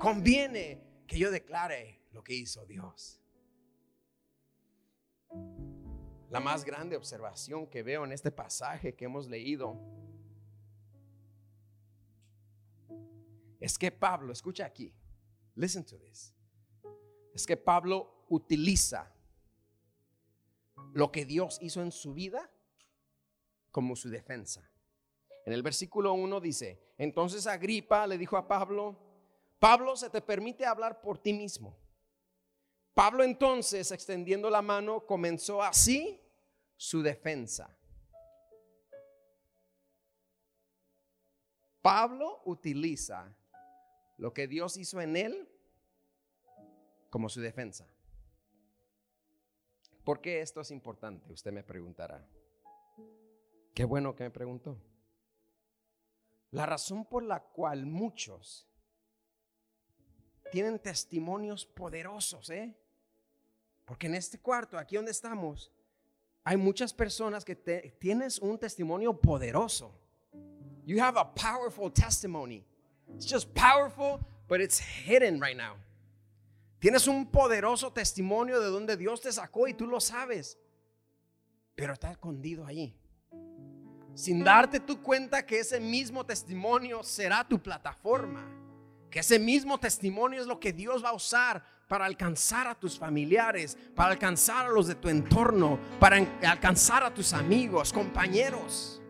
Conviene 0.00 0.82
que 1.06 1.16
yo 1.16 1.30
declare 1.30 2.02
lo 2.10 2.24
que 2.24 2.34
hizo 2.34 2.66
Dios. 2.66 3.22
La 6.28 6.40
más 6.40 6.64
grande 6.64 6.96
observación 6.96 7.68
que 7.68 7.84
veo 7.84 8.04
en 8.04 8.10
este 8.10 8.32
pasaje 8.32 8.96
que 8.96 9.04
hemos 9.04 9.28
leído 9.28 9.80
es 13.60 13.78
que 13.78 13.90
Pablo, 13.90 14.32
escucha 14.32 14.64
aquí, 14.66 14.92
listen 15.54 15.84
to 15.84 15.98
this, 15.98 16.34
es 17.34 17.46
que 17.46 17.56
Pablo 17.56 18.24
utiliza 18.28 19.12
lo 20.92 21.10
que 21.12 21.24
Dios 21.24 21.58
hizo 21.60 21.82
en 21.82 21.92
su 21.92 22.14
vida 22.14 22.50
como 23.70 23.96
su 23.96 24.08
defensa. 24.08 24.70
En 25.44 25.52
el 25.52 25.62
versículo 25.62 26.14
1 26.14 26.40
dice, 26.40 26.94
entonces 26.98 27.46
Agripa 27.46 28.06
le 28.06 28.18
dijo 28.18 28.36
a 28.36 28.48
Pablo, 28.48 28.98
Pablo, 29.58 29.96
se 29.96 30.10
te 30.10 30.20
permite 30.20 30.66
hablar 30.66 31.00
por 31.00 31.18
ti 31.18 31.32
mismo. 31.32 31.78
Pablo 32.94 33.24
entonces, 33.24 33.90
extendiendo 33.92 34.48
la 34.50 34.62
mano, 34.62 35.06
comenzó 35.06 35.62
así 35.62 36.20
su 36.76 37.02
defensa. 37.02 37.76
Pablo 41.82 42.42
utiliza 42.46 43.36
lo 44.18 44.32
que 44.32 44.46
Dios 44.46 44.76
hizo 44.76 45.00
en 45.00 45.16
él 45.16 45.48
como 47.10 47.28
su 47.28 47.40
defensa. 47.40 47.88
¿Por 50.04 50.20
qué 50.20 50.40
esto 50.40 50.60
es 50.60 50.70
importante? 50.70 51.32
Usted 51.32 51.52
me 51.52 51.64
preguntará. 51.64 52.26
Qué 53.74 53.84
bueno 53.84 54.14
que 54.14 54.24
me 54.24 54.30
preguntó. 54.30 54.80
La 56.52 56.64
razón 56.64 57.04
por 57.04 57.22
la 57.22 57.40
cual 57.40 57.86
muchos 57.86 58.66
tienen 60.50 60.78
testimonios 60.78 61.66
poderosos, 61.66 62.50
¿eh? 62.50 62.74
Porque 63.84 64.06
en 64.06 64.14
este 64.14 64.38
cuarto, 64.38 64.78
aquí 64.78 64.96
donde 64.96 65.10
estamos, 65.10 65.72
hay 66.44 66.56
muchas 66.56 66.94
personas 66.94 67.44
que 67.44 67.56
tienes 67.98 68.38
un 68.38 68.58
testimonio 68.58 69.20
poderoso. 69.20 69.92
You 70.84 71.02
have 71.02 71.18
a 71.18 71.34
powerful 71.34 71.92
testimony. 71.92 72.64
It's 73.14 73.26
just 73.26 73.52
powerful, 73.54 74.20
but 74.48 74.60
it's 74.60 74.78
hidden 74.78 75.40
right 75.40 75.56
now. 75.56 75.76
Tienes 76.78 77.08
un 77.08 77.26
poderoso 77.26 77.92
testimonio 77.92 78.60
de 78.60 78.68
donde 78.68 78.96
Dios 78.96 79.20
te 79.20 79.32
sacó 79.32 79.66
y 79.66 79.74
tú 79.74 79.86
lo 79.86 80.00
sabes, 80.00 80.58
pero 81.74 81.94
está 81.94 82.10
escondido 82.10 82.66
allí. 82.66 82.94
Sin 84.14 84.44
darte 84.44 84.80
tu 84.80 85.02
cuenta 85.02 85.44
que 85.44 85.58
ese 85.58 85.80
mismo 85.80 86.24
testimonio 86.24 87.02
será 87.02 87.46
tu 87.46 87.62
plataforma, 87.62 88.46
que 89.10 89.20
ese 89.20 89.38
mismo 89.38 89.78
testimonio 89.78 90.40
es 90.40 90.46
lo 90.46 90.60
que 90.60 90.72
Dios 90.72 91.02
va 91.04 91.10
a 91.10 91.14
usar 91.14 91.64
para 91.88 92.04
alcanzar 92.04 92.66
a 92.66 92.74
tus 92.74 92.98
familiares, 92.98 93.76
para 93.94 94.10
alcanzar 94.10 94.66
a 94.66 94.70
los 94.70 94.86
de 94.86 94.94
tu 94.94 95.08
entorno, 95.08 95.78
para 96.00 96.16
alcanzar 96.46 97.04
a 97.04 97.12
tus 97.12 97.32
amigos, 97.32 97.92
compañeros. 97.92 99.00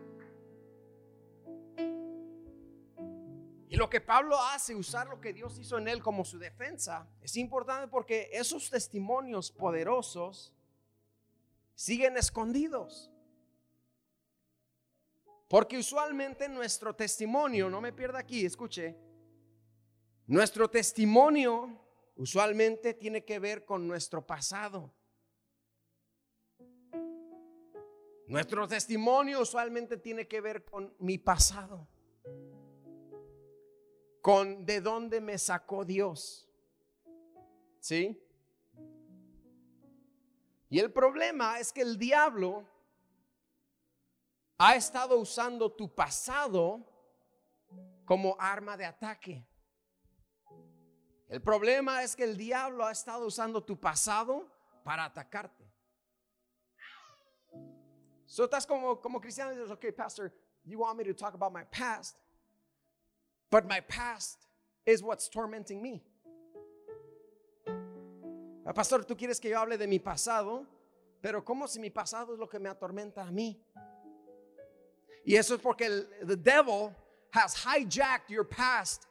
Y 3.69 3.75
lo 3.75 3.89
que 3.89 3.99
Pablo 3.99 4.39
hace, 4.41 4.73
usar 4.73 5.07
lo 5.07 5.19
que 5.19 5.33
Dios 5.33 5.59
hizo 5.59 5.77
en 5.77 5.89
él 5.89 6.01
como 6.01 6.23
su 6.23 6.39
defensa, 6.39 7.05
es 7.21 7.35
importante 7.35 7.89
porque 7.89 8.29
esos 8.31 8.69
testimonios 8.69 9.51
poderosos 9.51 10.53
siguen 11.75 12.15
escondidos. 12.15 13.11
Porque 15.49 15.77
usualmente 15.77 16.47
nuestro 16.47 16.95
testimonio, 16.95 17.69
no 17.69 17.81
me 17.81 17.91
pierda 17.91 18.19
aquí, 18.19 18.45
escuche, 18.45 18.95
nuestro 20.27 20.69
testimonio 20.69 21.69
usualmente 22.15 22.93
tiene 22.93 23.25
que 23.25 23.37
ver 23.39 23.65
con 23.65 23.85
nuestro 23.85 24.25
pasado. 24.25 24.93
Nuestro 28.27 28.67
testimonio 28.67 29.41
usualmente 29.41 29.97
tiene 29.97 30.27
que 30.27 30.39
ver 30.39 30.63
con 30.63 30.93
mi 30.99 31.17
pasado 31.17 31.87
con 34.27 34.65
de 34.65 34.81
dónde 34.81 35.21
me 35.21 35.37
sacó 35.37 35.85
Dios. 35.85 36.45
¿Sí? 37.79 38.21
Y 40.67 40.79
el 40.79 40.91
problema 40.91 41.59
es 41.59 41.71
que 41.71 41.79
el 41.79 41.97
diablo 41.97 42.67
ha 44.57 44.75
estado 44.75 45.17
usando 45.17 45.71
tu 45.71 45.95
pasado 45.95 46.85
como 48.03 48.35
arma 48.37 48.75
de 48.75 48.83
ataque. 48.83 49.47
El 51.29 51.41
problema 51.41 52.03
es 52.03 52.13
que 52.13 52.25
el 52.25 52.35
diablo 52.35 52.83
ha 52.83 52.91
estado 52.91 53.27
usando 53.27 53.63
tu 53.63 53.79
pasado 53.79 54.45
para 54.83 55.05
atacarte. 55.05 55.71
So 58.25 58.43
estás 58.43 58.67
como, 58.67 58.99
como 58.99 59.21
cristiano 59.21 59.53
y 59.53 59.55
dices, 59.55 59.71
ok, 59.71 59.85
pastor, 59.95 60.33
you 60.65 60.79
want 60.79 60.97
me 60.97 61.05
to 61.05 61.15
talk 61.15 61.33
about 61.33 61.53
my 61.53 61.63
past? 61.71 62.17
But 63.49 63.67
my 63.67 63.79
past 63.81 64.37
is 64.85 65.01
what's 65.01 65.29
tormenting 65.29 65.81
me. 65.81 66.03
Ah, 68.65 68.73
pastor, 68.73 68.99
tú 68.99 69.15
quieres 69.17 69.39
que 69.39 69.49
yo 69.49 69.57
hable 69.57 69.77
de 69.77 69.87
mi 69.87 69.99
pasado, 69.99 70.65
pero 71.21 71.41
¿cómo 71.41 71.67
si 71.69 71.79
mi 71.79 71.89
pasado 71.89 72.33
es 72.33 72.39
lo 72.39 72.47
que 72.47 72.59
me 72.59 72.69
atormenta 72.69 73.25
a 73.25 73.31
mí? 73.31 73.57
Y 75.25 75.35
eso 75.35 75.55
es 75.55 75.61
porque 75.61 75.83
el, 75.83 76.07
the 76.23 76.35
devil 76.35 76.93
has 77.31 77.55
hijacked 77.55 78.29
your 78.29 78.43
past 78.43 79.07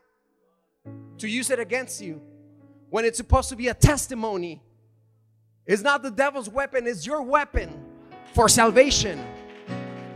to 1.18 1.26
use 1.26 1.50
it 1.50 1.58
against 1.58 2.02
you 2.02 2.20
when 2.90 3.04
it's 3.04 3.16
supposed 3.16 3.48
to 3.48 3.56
be 3.56 3.68
a 3.68 3.74
testimony. 3.74 4.62
It's 5.66 5.82
not 5.82 6.02
the 6.02 6.10
devil's 6.10 6.48
weapon, 6.48 6.86
it's 6.86 7.06
your 7.06 7.22
weapon 7.22 7.70
for 8.34 8.48
salvation. 8.48 9.24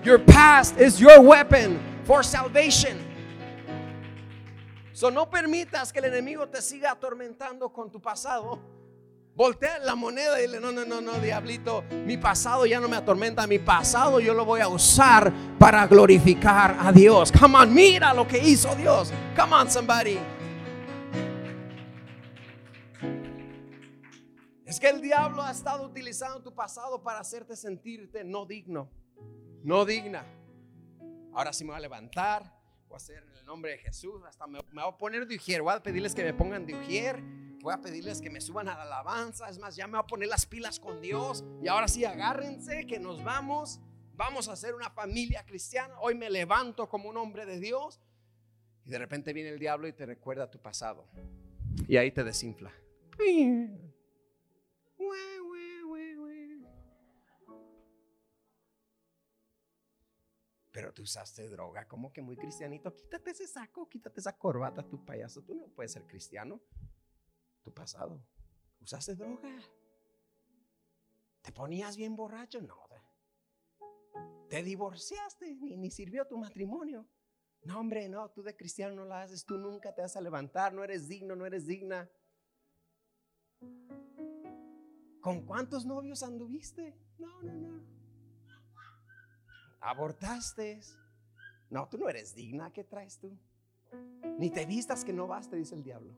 Your 0.04 0.18
past 0.18 0.78
is 0.78 1.00
your 1.00 1.20
weapon 1.20 1.80
for 2.04 2.22
salvation. 2.22 3.10
No 5.09 5.31
permitas 5.31 5.93
que 5.93 6.01
el 6.01 6.07
enemigo 6.07 6.49
te 6.49 6.61
siga 6.61 6.91
atormentando 6.91 7.73
con 7.73 7.91
tu 7.91 8.03
pasado. 8.03 8.59
Voltea 9.35 9.79
la 9.79 9.95
moneda 9.95 10.39
y 10.39 10.43
dile, 10.43 10.61
no, 10.61 10.71
no, 10.71 10.85
no, 10.85 11.01
no, 11.01 11.13
diablito, 11.19 11.83
mi 12.05 12.19
pasado 12.19 12.67
ya 12.67 12.79
no 12.79 12.89
me 12.89 12.97
atormenta, 12.97 13.47
mi 13.47 13.59
pasado 13.59 14.21
yo 14.21 14.35
lo 14.35 14.45
voy 14.45 14.61
a 14.61 14.69
usar 14.69 15.33
para 15.59 15.87
glorificar 15.87 16.77
a 16.79 16.93
Dios. 16.93 17.33
Come 17.33 17.57
on, 17.57 17.73
mira 17.73 18.13
lo 18.13 18.27
que 18.29 18.39
hizo 18.39 18.75
Dios. 18.75 19.13
Come 19.35 19.55
on, 19.55 19.71
somebody. 19.71 20.19
Es 24.67 24.79
que 24.79 24.89
el 24.89 25.01
diablo 25.01 25.43
ha 25.43 25.53
estado 25.53 25.87
utilizando 25.87 26.43
tu 26.43 26.55
pasado 26.55 27.03
para 27.03 27.21
hacerte 27.21 27.57
sentirte 27.57 28.23
no 28.25 28.45
digno, 28.45 28.91
no 29.63 29.87
digna. 29.87 30.27
Ahora 31.33 31.53
sí 31.53 31.65
me 31.65 31.71
voy 31.71 31.79
a 31.79 31.81
levantar, 31.81 32.60
voy 32.90 32.96
a 32.96 32.98
hacer 32.98 33.22
en 33.22 33.37
el 33.37 33.46
nombre 33.46 33.70
de 33.70 33.79
Jesús, 33.79 34.20
hasta 34.26 34.48
me, 34.48 34.59
voy 34.72 34.83
a 34.85 34.98
poner 34.98 35.24
de 35.24 35.37
ujier, 35.37 35.62
voy 35.62 35.72
a 35.72 35.81
pedirles 35.81 36.12
que 36.12 36.24
me 36.24 36.35
pongan 36.35 36.66
de 36.66 36.74
ujier, 36.74 37.22
voy 37.62 37.72
a 37.72 37.81
pedirles 37.81 38.20
que 38.20 38.31
me 38.31 38.40
suban 38.40 38.68
a 38.68 38.74
la 38.74 38.83
alabanza, 38.83 39.48
es 39.48 39.59
más, 39.61 39.76
ya 39.76 39.87
me 39.87 39.92
voy 39.92 40.00
a 40.00 40.07
poner 40.07 40.29
las 40.29 40.44
pilas 40.44 40.81
con 40.81 41.00
Dios. 41.00 41.44
Y 41.62 41.68
ahora 41.68 41.87
sí 41.87 42.05
agárrense 42.05 42.87
que 42.88 42.98
nos 42.98 43.22
vamos, 43.22 43.81
vamos 44.16 44.48
a 44.48 44.53
hacer 44.55 44.74
una 44.74 44.90
familia 44.90 45.44
cristiana, 45.46 45.94
hoy 46.00 46.16
me 46.16 46.29
levanto 46.31 46.88
como 46.88 47.09
un 47.09 47.16
hombre 47.16 47.46
de 47.46 47.61
Dios. 47.61 48.00
Y 48.85 48.90
de 48.90 48.98
repente 48.98 49.33
viene 49.33 49.50
el 49.50 49.61
diablo 49.61 49.87
y 49.87 49.92
te 49.92 50.05
recuerda 50.05 50.50
tu 50.50 50.59
pasado. 50.59 51.07
Y 51.87 51.96
ahí 51.96 52.11
te 52.11 52.24
desinfla. 52.24 52.72
Pero 60.81 60.95
tú 60.95 61.03
usaste 61.03 61.47
droga, 61.51 61.87
como 61.87 62.11
que 62.11 62.23
muy 62.23 62.38
cristianito. 62.38 62.97
Quítate 62.97 63.33
ese 63.33 63.47
saco, 63.47 63.87
quítate 63.87 64.19
esa 64.19 64.38
corbata, 64.38 64.83
tu 64.83 65.05
payaso. 65.05 65.43
Tú 65.43 65.55
no 65.55 65.66
puedes 65.66 65.93
ser 65.93 66.07
cristiano. 66.07 66.59
Tu 67.62 67.71
pasado. 67.71 68.25
Usaste 68.81 69.14
droga. 69.14 69.61
Te 71.43 71.53
ponías 71.53 71.99
bien 71.99 72.16
borracho. 72.16 72.62
No. 72.62 72.79
Te 74.49 74.62
divorciaste. 74.62 75.55
Ni, 75.57 75.77
ni 75.77 75.90
sirvió 75.90 76.27
tu 76.27 76.38
matrimonio. 76.38 77.07
No, 77.61 77.79
hombre, 77.79 78.09
no. 78.09 78.31
Tú 78.31 78.43
de 78.43 78.57
cristiano 78.57 78.95
no 78.95 79.05
la 79.05 79.21
haces. 79.21 79.45
Tú 79.45 79.59
nunca 79.59 79.95
te 79.95 80.01
vas 80.01 80.16
a 80.16 80.23
levantar. 80.23 80.73
No 80.73 80.83
eres 80.83 81.09
digno, 81.09 81.37
no 81.37 81.45
eres 81.45 81.66
digna. 81.66 82.11
¿Con 85.21 85.45
cuántos 85.45 85.85
novios 85.85 86.23
anduviste? 86.23 86.97
No, 87.19 87.43
no, 87.43 87.53
no 87.53 88.00
abortaste. 89.81 90.81
No, 91.71 91.88
tú 91.88 91.99
no 91.99 92.09
eres 92.09 92.35
digna. 92.35 92.73
¿Qué 92.73 92.85
traes 92.85 93.19
tú? 93.19 93.38
Ni 94.38 94.51
te 94.51 94.66
vistas 94.66 95.05
que 95.05 95.12
no 95.12 95.27
vas, 95.27 95.49
te 95.49 95.57
dice 95.57 95.75
el 95.75 95.83
diablo. 95.83 96.16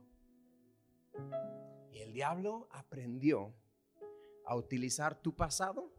Y 1.90 1.98
el 1.98 2.12
diablo 2.12 2.68
aprendió 2.70 3.54
a 4.46 4.56
utilizar 4.56 5.14
tu 5.14 5.34
pasado 5.34 5.92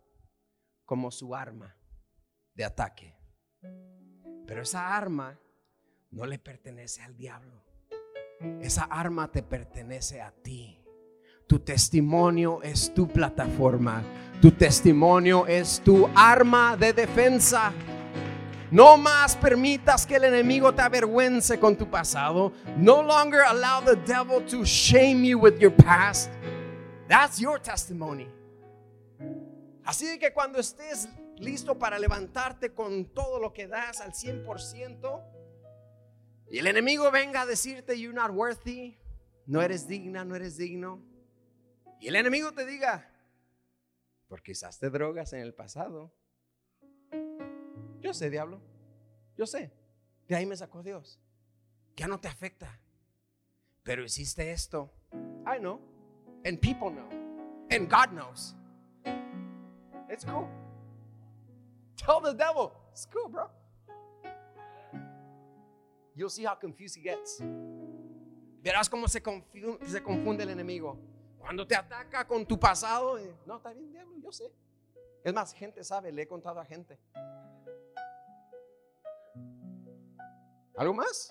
como 0.86 1.12
su 1.12 1.36
arma 1.36 1.76
de 2.54 2.66
ataque. 2.66 3.16
Pero 4.46 4.62
esa 4.62 4.96
arma 4.96 5.40
no 6.12 6.26
le 6.26 6.40
pertenece 6.40 7.02
al 7.02 7.16
diablo. 7.16 7.64
Esa 8.62 8.84
arma 8.84 9.32
te 9.32 9.42
pertenece 9.42 10.22
a 10.22 10.32
ti. 10.32 10.83
Tu 11.54 11.60
testimonio 11.60 12.64
es 12.64 12.92
tu 12.92 13.08
plataforma. 13.08 14.02
Tu 14.42 14.50
testimonio 14.50 15.46
es 15.46 15.80
tu 15.82 16.10
arma 16.16 16.76
de 16.76 16.94
defensa. 16.94 17.72
No 18.72 18.98
más 18.98 19.36
permitas 19.36 20.08
que 20.08 20.16
el 20.16 20.24
enemigo 20.24 20.74
te 20.74 20.82
avergüence 20.82 21.60
con 21.60 21.78
tu 21.78 21.88
pasado. 21.88 22.54
No 22.76 23.04
longer 23.04 23.42
allow 23.42 23.84
the 23.86 23.96
devil 23.98 24.44
to 24.48 24.66
shame 24.66 25.24
you 25.24 25.38
with 25.38 25.60
your 25.60 25.72
past. 25.72 26.32
That's 27.08 27.38
your 27.38 27.62
testimony. 27.62 28.28
Así 29.86 30.18
que 30.18 30.34
cuando 30.34 30.58
estés 30.58 31.08
listo 31.38 31.78
para 31.78 32.00
levantarte 32.00 32.74
con 32.74 33.06
todo 33.14 33.40
lo 33.40 33.54
que 33.54 33.68
das 33.68 34.02
al 34.02 34.14
100% 34.14 35.22
y 36.50 36.58
el 36.58 36.66
enemigo 36.66 37.12
venga 37.12 37.42
a 37.42 37.46
decirte 37.46 38.00
you're 38.00 38.12
not 38.12 38.32
worthy, 38.32 38.98
no 39.46 39.62
eres 39.62 39.88
digna, 39.88 40.26
no 40.26 40.36
eres 40.36 40.58
digno 40.58 41.13
y 42.04 42.10
el 42.10 42.18
enemigo 42.18 42.52
te 42.52 42.66
diga, 42.66 43.10
porque 44.28 44.52
usaste 44.52 44.90
drogas 44.90 45.32
en 45.32 45.40
el 45.40 45.54
pasado. 45.54 46.14
Yo 48.02 48.14
sé, 48.14 48.30
diablo. 48.30 48.62
Yo 49.38 49.46
sé. 49.46 49.72
De 50.28 50.36
ahí 50.36 50.46
me 50.46 50.58
sacó 50.58 50.84
Dios. 50.84 51.18
ya 51.96 52.08
no 52.08 52.20
te 52.20 52.28
afecta. 52.28 52.78
Pero 53.84 54.04
hiciste 54.04 54.52
esto. 54.52 54.92
I 55.48 55.60
know. 55.60 55.80
And 56.44 56.60
people 56.60 56.90
know. 56.90 57.08
And 57.72 57.90
God 57.90 58.12
knows. 58.12 58.54
It's 60.10 60.26
cool. 60.26 60.50
Tell 61.96 62.20
the 62.20 62.34
devil, 62.34 62.74
it's 62.92 63.06
cool, 63.06 63.30
bro. 63.30 63.50
You'll 66.16 66.30
see 66.30 66.44
how 66.44 66.56
confused 66.56 66.98
he 66.98 67.02
gets. 67.02 67.40
Verás 68.62 68.90
cómo 68.90 69.08
se, 69.08 69.22
se 69.88 70.04
confunde 70.04 70.44
el 70.44 70.50
enemigo. 70.50 71.13
Cuando 71.44 71.68
te 71.68 71.76
ataca 71.76 72.26
con 72.26 72.46
tu 72.46 72.58
pasado, 72.58 73.18
eh, 73.18 73.36
no, 73.46 73.58
está 73.58 73.74
bien, 73.74 73.92
diablo, 73.92 74.16
yo 74.18 74.32
sé. 74.32 74.50
Es 75.26 75.34
más, 75.34 75.54
gente 75.54 75.84
sabe, 75.84 76.10
le 76.10 76.22
he 76.22 76.28
contado 76.28 76.62
a 76.62 76.66
gente. 76.66 76.98
¿Algo 80.78 80.94
más? 80.94 81.30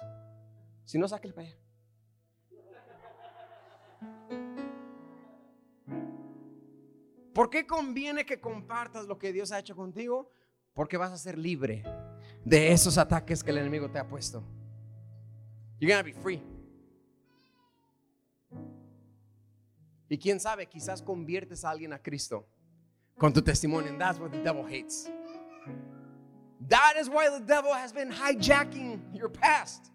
Si 0.85 0.99
no, 0.99 1.09
sáquele 1.09 1.33
para 1.33 1.49
allá. 1.49 1.57
¿Por 7.33 7.49
qué 7.49 7.67
conviene 7.67 8.27
que 8.27 8.39
compartas 8.39 9.07
lo 9.07 9.19
que 9.19 9.33
Dios 9.33 9.51
ha 9.51 9.61
hecho 9.61 9.75
contigo? 9.75 10.29
Porque 10.75 10.99
vas 10.99 11.11
a 11.11 11.17
ser 11.17 11.39
libre 11.39 11.85
de 12.45 12.71
esos 12.71 12.99
ataques 12.99 13.43
que 13.43 13.51
el 13.51 13.57
enemigo 13.57 13.91
te 13.91 13.99
ha 13.99 14.07
puesto. 14.07 14.45
You're 15.81 15.91
gonna 15.91 16.03
be 16.03 16.13
free. 16.13 16.52
Y 20.13 20.19
quién 20.19 20.39
sabe, 20.39 20.67
quizás 20.67 21.01
conviertes 21.01 21.65
a 21.65 21.71
alguien 21.71 21.95
a 21.95 21.99
Cristo 21.99 22.47
con 23.17 23.33
tu 23.33 23.41
testimonio. 23.41 23.89
And 23.89 23.99
that's 23.99 24.19
what 24.19 24.31
the 24.31 24.43
devil 24.43 24.63
hates. 24.63 25.09
That 26.69 26.99
is 27.01 27.09
why 27.09 27.31
the 27.31 27.41
devil 27.41 27.73
has 27.73 27.95
been 27.95 28.13
hijacking 28.13 29.01
your 29.15 29.31
past. 29.31 29.91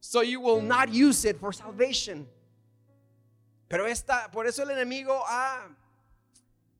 So 0.00 0.20
you 0.20 0.42
will 0.42 0.60
not 0.60 0.92
use 0.92 1.24
it 1.24 1.40
for 1.40 1.54
salvation. 1.54 2.28
Pero 3.66 3.86
esta, 3.86 4.30
por 4.30 4.46
eso 4.46 4.62
el 4.62 4.68
enemigo 4.68 5.24
ha 5.26 5.74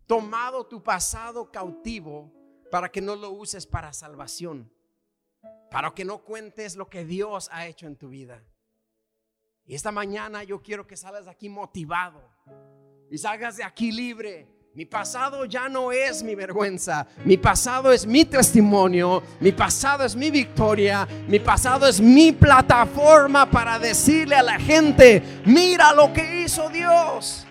tomado 0.06 0.68
tu 0.68 0.82
pasado 0.82 1.50
cautivo 1.50 2.30
para 2.70 2.90
que 2.90 3.00
no 3.00 3.16
lo 3.16 3.30
uses 3.30 3.66
para 3.66 3.94
salvación. 3.94 4.68
Para 5.70 5.94
que 5.94 6.04
no 6.04 6.18
cuentes 6.18 6.76
lo 6.76 6.90
que 6.90 7.06
Dios 7.06 7.48
ha 7.52 7.66
hecho 7.68 7.86
en 7.86 7.96
tu 7.96 8.10
vida. 8.10 8.42
Y 9.64 9.74
esta 9.74 9.90
mañana 9.90 10.44
yo 10.44 10.60
quiero 10.60 10.86
que 10.86 10.98
salgas 10.98 11.24
de 11.24 11.30
aquí 11.30 11.48
motivado 11.48 12.35
y 13.10 13.18
salgas 13.18 13.56
de 13.56 13.64
aquí 13.64 13.92
libre 13.92 14.56
mi 14.76 14.84
pasado 14.84 15.46
ya 15.46 15.70
no 15.70 15.90
es 15.90 16.22
mi 16.22 16.34
vergüenza. 16.34 17.06
Mi 17.24 17.38
pasado 17.38 17.90
es 17.92 18.06
mi 18.06 18.26
testimonio. 18.26 19.22
Mi 19.40 19.50
pasado 19.50 20.04
es 20.04 20.14
mi 20.14 20.30
victoria. 20.30 21.08
Mi 21.26 21.38
pasado 21.38 21.88
es 21.88 21.98
mi 21.98 22.30
plataforma 22.30 23.50
para 23.50 23.78
decirle 23.78 24.34
a 24.36 24.42
la 24.42 24.58
gente, 24.58 25.22
mira 25.46 25.94
lo 25.94 26.12
que 26.12 26.42
hizo 26.42 26.68
Dios. 26.68 27.46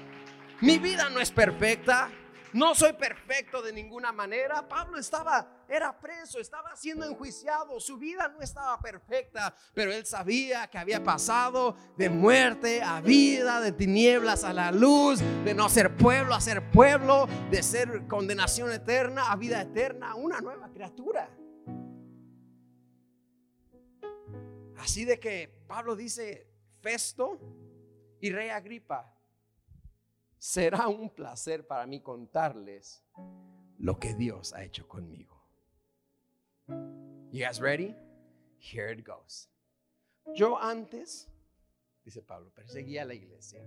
Mi 0.62 0.77
vida 0.77 1.10
no 1.10 1.19
es 1.19 1.31
perfecta. 1.31 2.12
No 2.55 2.73
soy 2.73 2.93
perfecto 2.93 3.61
de 3.61 3.73
ninguna 3.73 4.13
manera. 4.13 4.65
Pablo 4.65 4.97
estaba, 4.97 5.65
era 5.67 5.99
preso, 5.99 6.39
estaba 6.39 6.73
siendo 6.77 7.05
enjuiciado. 7.05 7.81
Su 7.81 7.97
vida 7.97 8.29
no 8.29 8.39
estaba 8.39 8.79
perfecta, 8.79 9.53
pero 9.73 9.91
él 9.91 10.05
sabía 10.05 10.65
que 10.69 10.77
había 10.77 11.03
pasado 11.03 11.75
de 11.97 12.09
muerte 12.09 12.81
a 12.81 13.01
vida, 13.01 13.59
de 13.59 13.73
tinieblas 13.73 14.45
a 14.45 14.53
la 14.53 14.71
luz, 14.71 15.19
de 15.43 15.53
no 15.53 15.67
ser 15.67 15.97
pueblo 15.97 16.33
a 16.33 16.39
ser 16.39 16.71
pueblo, 16.71 17.27
de 17.51 17.61
ser 17.61 18.07
condenación 18.07 18.71
eterna 18.71 19.33
a 19.33 19.35
vida 19.35 19.61
eterna, 19.61 20.15
una 20.15 20.39
nueva 20.39 20.69
criatura. 20.71 21.29
Así 24.77 25.03
de 25.03 25.19
que 25.19 25.61
Pablo 25.67 25.97
dice, 25.97 26.47
Festo 26.79 27.37
y 28.21 28.31
Rey 28.31 28.47
Agripa, 28.47 29.14
será 30.37 30.87
un 30.87 31.09
placer 31.09 31.65
para 31.65 31.85
mí 31.85 32.01
contarles 32.01 33.03
lo 33.77 33.99
que 33.99 34.13
Dios 34.13 34.53
ha 34.53 34.63
hecho 34.63 34.87
conmigo. 34.87 35.35
You 36.67 37.45
guys 37.45 37.59
ready? 37.59 37.95
Here 38.57 38.91
it 38.91 39.05
goes. 39.05 39.49
Yo 40.33 40.57
antes, 40.57 41.29
dice 42.03 42.21
Pablo, 42.21 42.51
perseguía 42.51 43.03
a 43.03 43.05
la 43.05 43.13
iglesia. 43.13 43.61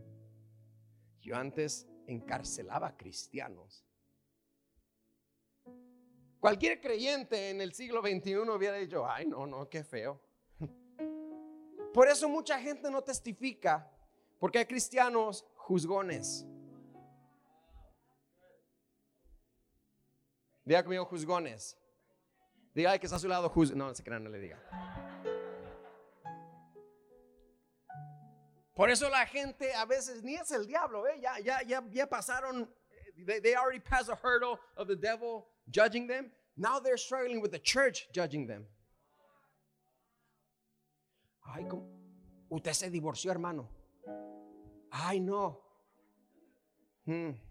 Yo 1.20 1.36
antes 1.36 1.86
encarcelaba 2.06 2.96
cristianos. 2.96 3.84
Cualquier 6.40 6.80
creyente 6.80 7.50
en 7.50 7.60
el 7.60 7.72
siglo 7.74 8.00
XXI 8.00 8.36
hubiera 8.36 8.76
dicho, 8.76 9.06
ay, 9.08 9.26
no, 9.26 9.46
no, 9.46 9.68
qué 9.68 9.82
feo. 9.84 10.20
Por 11.92 12.08
eso 12.08 12.28
mucha 12.28 12.60
gente 12.60 12.90
no 12.90 13.02
testifica, 13.02 13.90
porque 14.38 14.58
hay 14.58 14.66
cristianos 14.66 15.44
juzgones. 15.56 16.46
Diga 20.68 20.82
conmigo 20.82 21.06
juzgones. 21.06 21.78
Diga 22.74 22.98
que 22.98 23.06
está 23.06 23.16
a 23.16 23.18
su 23.18 23.26
lado 23.26 23.48
juz 23.48 23.74
No, 23.74 23.86
no 23.86 23.94
se 23.94 24.02
crean, 24.02 24.22
no 24.22 24.28
le 24.28 24.38
diga. 24.38 24.58
Por 28.74 28.90
eso 28.90 29.08
la 29.08 29.24
gente 29.24 29.72
a 29.72 29.86
veces 29.86 30.22
ni 30.22 30.36
es 30.36 30.50
el 30.50 30.66
diablo, 30.66 31.06
¿eh? 31.06 31.18
ya, 31.20 31.38
ya, 31.40 31.62
ya, 31.66 31.82
ya 31.90 32.06
pasaron, 32.06 32.68
they, 33.26 33.40
they 33.40 33.56
already 33.56 33.80
passed 33.80 34.10
a 34.10 34.14
hurdle 34.14 34.60
of 34.76 34.86
the 34.86 34.94
devil 34.94 35.48
judging 35.70 36.06
them. 36.06 36.30
Now 36.56 36.78
they're 36.78 36.98
struggling 36.98 37.40
with 37.40 37.50
the 37.50 37.58
church 37.58 38.06
judging 38.12 38.46
them. 38.46 38.66
Ay, 41.42 41.64
¿cómo? 41.64 41.88
usted 42.50 42.74
se 42.74 42.90
divorció, 42.90 43.30
hermano. 43.30 43.68
Ay, 44.92 45.18
no. 45.18 45.62
Hmm. 47.06 47.47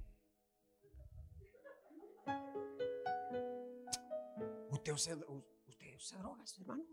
¿Usted 4.94 5.26
usa, 5.96 6.18
drogas, 6.20 6.58
hermano? 6.60 6.86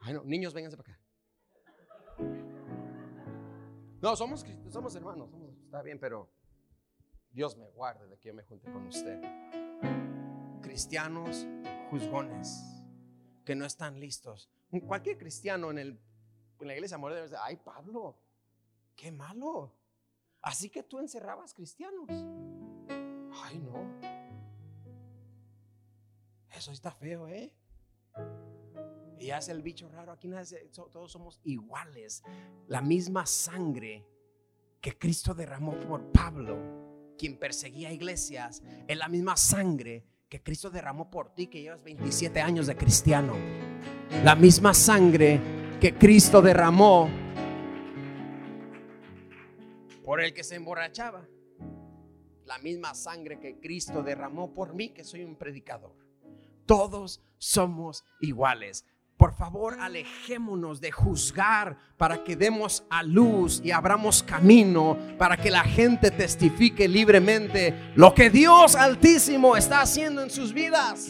Ay, 0.00 0.14
no, 0.14 0.24
niños, 0.24 0.54
vénganse 0.54 0.76
para 0.76 0.92
acá. 0.92 1.02
No, 4.00 4.16
somos, 4.16 4.46
somos 4.70 4.94
hermanos, 4.94 5.28
está 5.64 5.82
bien, 5.82 5.98
pero 5.98 6.30
Dios 7.30 7.56
me 7.56 7.68
guarde 7.70 8.06
de 8.06 8.18
que 8.18 8.28
yo 8.28 8.34
me 8.34 8.42
junte 8.44 8.70
con 8.72 8.86
usted. 8.86 9.20
Cristianos 10.62 11.46
juzgones 11.90 12.64
que 13.44 13.54
no 13.54 13.66
están 13.66 14.00
listos. 14.00 14.48
Cualquier 14.86 15.18
cristiano 15.18 15.70
en, 15.70 15.78
el, 15.78 16.00
en 16.60 16.66
la 16.66 16.74
iglesia 16.74 16.96
moderna 16.96 17.24
dice, 17.24 17.36
ay 17.40 17.56
Pablo, 17.56 18.18
qué 18.94 19.12
malo. 19.12 19.74
Así 20.40 20.70
que 20.70 20.84
tú 20.84 21.00
encerrabas 21.00 21.52
cristianos. 21.52 22.08
Ay 23.42 23.58
no, 23.58 24.00
eso 26.58 26.72
está 26.72 26.90
feo, 26.90 27.28
¿eh? 27.28 27.52
Y 29.18 29.30
hace 29.30 29.52
el 29.52 29.62
bicho 29.62 29.88
raro. 29.88 30.12
Aquí 30.12 30.28
todos 30.74 31.10
somos 31.10 31.40
iguales. 31.44 32.22
La 32.66 32.82
misma 32.82 33.26
sangre 33.26 34.04
que 34.80 34.98
Cristo 34.98 35.34
derramó 35.34 35.78
por 35.80 36.12
Pablo, 36.12 37.14
quien 37.16 37.38
perseguía 37.38 37.92
iglesias, 37.92 38.62
es 38.86 38.96
la 38.96 39.08
misma 39.08 39.36
sangre 39.36 40.04
que 40.28 40.42
Cristo 40.42 40.70
derramó 40.70 41.10
por 41.10 41.34
ti, 41.34 41.46
que 41.46 41.62
llevas 41.62 41.82
27 41.82 42.40
años 42.40 42.66
de 42.66 42.76
cristiano. 42.76 43.34
La 44.22 44.36
misma 44.36 44.74
sangre 44.74 45.40
que 45.80 45.94
Cristo 45.94 46.42
derramó 46.42 47.08
por 50.04 50.20
el 50.20 50.32
que 50.32 50.44
se 50.44 50.56
emborrachaba. 50.56 51.26
La 52.46 52.58
misma 52.58 52.94
sangre 52.94 53.38
que 53.38 53.58
Cristo 53.60 54.02
derramó 54.02 54.54
por 54.54 54.74
mí, 54.74 54.90
que 54.90 55.04
soy 55.04 55.22
un 55.22 55.36
predicador. 55.36 56.07
Todos 56.68 57.22
somos 57.38 58.04
iguales. 58.20 58.84
Por 59.16 59.32
favor, 59.32 59.80
alejémonos 59.80 60.82
de 60.82 60.92
juzgar 60.92 61.78
para 61.96 62.22
que 62.22 62.36
demos 62.36 62.84
a 62.90 63.02
luz 63.02 63.62
y 63.64 63.70
abramos 63.70 64.22
camino 64.22 64.98
para 65.16 65.38
que 65.38 65.50
la 65.50 65.64
gente 65.64 66.10
testifique 66.10 66.86
libremente 66.86 67.92
lo 67.96 68.12
que 68.14 68.28
Dios 68.28 68.76
Altísimo 68.76 69.56
está 69.56 69.80
haciendo 69.80 70.22
en 70.22 70.28
sus 70.28 70.52
vidas. 70.52 71.08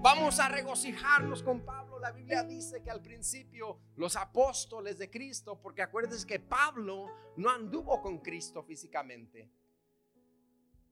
Vamos 0.00 0.38
a 0.38 0.48
regocijarnos 0.48 1.42
con 1.42 1.64
Pablo. 1.64 1.98
La 1.98 2.12
Biblia 2.12 2.44
dice 2.44 2.80
que 2.80 2.92
al 2.92 3.02
principio 3.02 3.80
los 3.96 4.14
apóstoles 4.14 4.98
de 4.98 5.10
Cristo, 5.10 5.60
porque 5.60 5.82
acuérdense 5.82 6.28
que 6.28 6.38
Pablo 6.38 7.08
no 7.36 7.50
anduvo 7.50 8.00
con 8.00 8.18
Cristo 8.18 8.62
físicamente. 8.62 9.50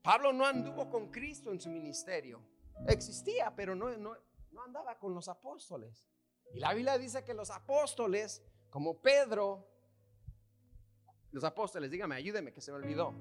Pablo 0.03 0.33
no 0.33 0.45
anduvo 0.45 0.91
con 0.91 1.13
Cristo 1.13 1.53
en 1.53 1.61
su 1.61 1.71
ministerio. 1.71 2.43
Existía, 2.87 3.55
pero 3.55 3.75
no, 3.75 3.91
no, 3.97 4.17
andaba 4.65 4.99
con 4.99 5.15
los 5.15 5.29
apóstoles. 5.29 6.05
Y 6.53 6.61
la 6.61 6.75
Biblia 6.75 6.99
dice 6.99 7.25
que 7.25 7.35
los 7.35 7.51
apóstoles, 7.51 8.43
como 8.71 9.01
Pedro, 9.01 9.67
los 11.33 11.45
apóstoles, 11.45 11.91
dígame, 11.91 12.17
ayúdeme 12.17 12.53
que 12.53 12.61
se 12.61 12.73
me 12.73 12.79
olvidó. 12.79 13.15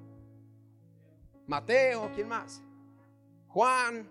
Mateo, 1.46 2.10
¿quién 2.14 2.28
más? 2.28 2.62
Juan, 3.48 4.08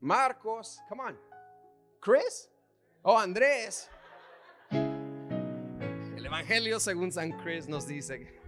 Marcos, 0.00 0.80
come 0.88 1.02
on. 1.02 1.20
Chris, 2.00 2.52
Oh, 3.04 3.18
Andrés. 3.18 3.90
El 4.70 6.24
Evangelio 6.24 6.78
según 6.78 7.10
San 7.10 7.32
Cris 7.32 7.66
nos 7.68 7.88
dice. 7.88 8.40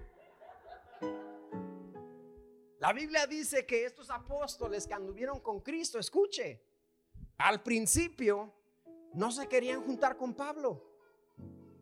La 2.84 2.92
Biblia 2.92 3.26
dice 3.26 3.64
que 3.64 3.86
estos 3.86 4.10
apóstoles 4.10 4.86
que 4.86 4.92
anduvieron 4.92 5.40
con 5.40 5.60
Cristo, 5.60 5.98
escuche, 5.98 6.62
al 7.38 7.62
principio 7.62 8.52
no 9.14 9.32
se 9.32 9.48
querían 9.48 9.82
juntar 9.82 10.18
con 10.18 10.34
Pablo. 10.34 10.84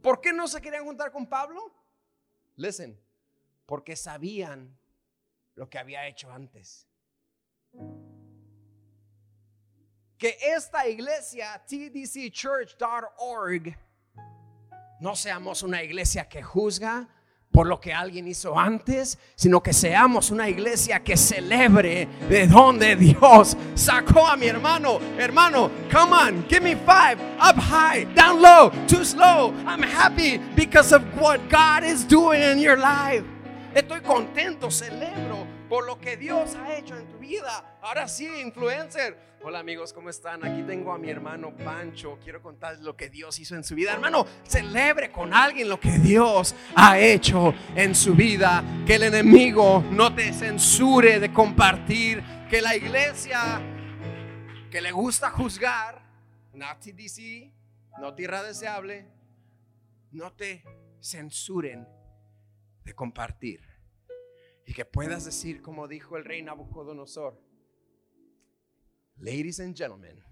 ¿Por 0.01 0.21
qué 0.21 0.33
no 0.33 0.47
se 0.47 0.63
querían 0.63 0.85
juntar 0.85 1.11
con 1.11 1.29
Pablo? 1.29 1.75
Listen, 2.55 2.97
porque 3.67 3.97
sabían 3.97 4.79
lo 5.57 5.69
que 5.69 5.77
había 5.77 6.07
hecho 6.07 6.31
antes. 6.31 6.87
Que 10.17 10.39
esta 10.41 10.87
iglesia, 10.87 11.65
tdcchurch.org, 11.67 13.77
no 15.01 15.17
seamos 15.17 15.65
una 15.65 15.83
iglesia 15.83 16.29
que 16.29 16.45
juzga, 16.45 17.09
por 17.53 17.67
lo 17.67 17.79
que 17.79 17.93
alguien 17.93 18.27
hizo 18.27 18.59
antes, 18.59 19.19
sino 19.35 19.63
que 19.63 19.73
seamos 19.73 20.31
una 20.31 20.49
iglesia 20.49 21.01
que 21.01 21.17
celebre 21.17 22.09
de 22.29 22.47
donde 22.47 22.97
Dios 22.97 23.57
sacó 23.75 24.27
a 24.27 24.37
mi 24.37 24.47
hermano. 24.47 24.99
Hermano, 25.19 25.71
come 25.91 26.13
on, 26.13 26.45
give 26.49 26.63
me 26.63 26.75
five, 26.75 27.21
up 27.39 27.57
high, 27.57 28.05
down 28.15 28.41
low, 28.41 28.71
too 28.89 29.05
slow. 29.05 29.53
I'm 29.67 29.83
happy 29.83 30.39
because 30.57 30.93
of 30.93 31.03
what 31.21 31.41
God 31.51 31.85
is 31.85 32.05
doing 32.05 32.43
in 32.43 32.59
your 32.59 32.79
life. 32.79 33.25
Estoy 33.75 34.01
contento, 34.01 34.71
celebro 34.71 35.47
por 35.73 35.87
lo 35.87 35.99
que 35.99 36.19
Dios 36.19 36.55
ha 36.57 36.77
hecho 36.77 36.99
en 36.99 37.09
tu 37.09 37.17
vida. 37.17 37.79
Ahora 37.81 38.07
sí, 38.07 38.29
influencer. 38.43 39.17
Hola 39.43 39.61
amigos, 39.61 39.95
¿cómo 39.95 40.11
están? 40.11 40.45
Aquí 40.45 40.63
tengo 40.65 40.93
a 40.93 40.99
mi 40.99 41.09
hermano 41.09 41.57
Pancho. 41.57 42.19
Quiero 42.23 42.43
contarles 42.43 42.83
lo 42.83 42.95
que 42.95 43.09
Dios 43.09 43.39
hizo 43.39 43.55
en 43.55 43.65
su 43.65 43.75
vida. 43.75 43.95
Hermano, 43.95 44.27
celebre 44.43 45.11
con 45.11 45.33
alguien 45.33 45.71
lo 45.71 45.81
que 45.81 45.99
Dios 45.99 46.55
ha 46.77 46.99
hecho 46.99 47.55
en 47.75 47.95
su 47.95 48.15
vida. 48.15 48.63
Que 48.87 48.97
el 48.97 49.05
enemigo 49.05 49.83
no 49.91 50.15
te 50.15 50.35
censure 50.35 51.19
de 51.19 51.33
compartir. 51.33 52.23
Que 52.51 52.61
la 52.61 52.77
iglesia 52.77 53.59
que 54.71 54.83
le 54.83 54.93
gusta 54.93 55.31
juzgar, 55.31 56.03
no 56.53 58.15
tierra 58.15 58.43
deseable, 58.43 59.07
no 60.11 60.35
te 60.35 60.63
censuren 61.01 61.89
de 62.85 62.95
compartir. 62.95 63.72
Y 64.67 64.73
que 64.73 64.85
puedas 64.85 65.25
decir, 65.25 65.61
como 65.61 65.89
dijo 65.89 66.17
el 66.17 66.25
rey 66.25 66.43
Nabucodonosor, 66.43 67.39
Ladies 69.19 69.61
and 69.61 69.77
gentlemen, 69.77 70.23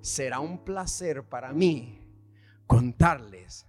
será 0.00 0.40
un 0.40 0.64
placer 0.64 1.22
para 1.22 1.52
mí 1.52 1.98
contarles 2.66 3.66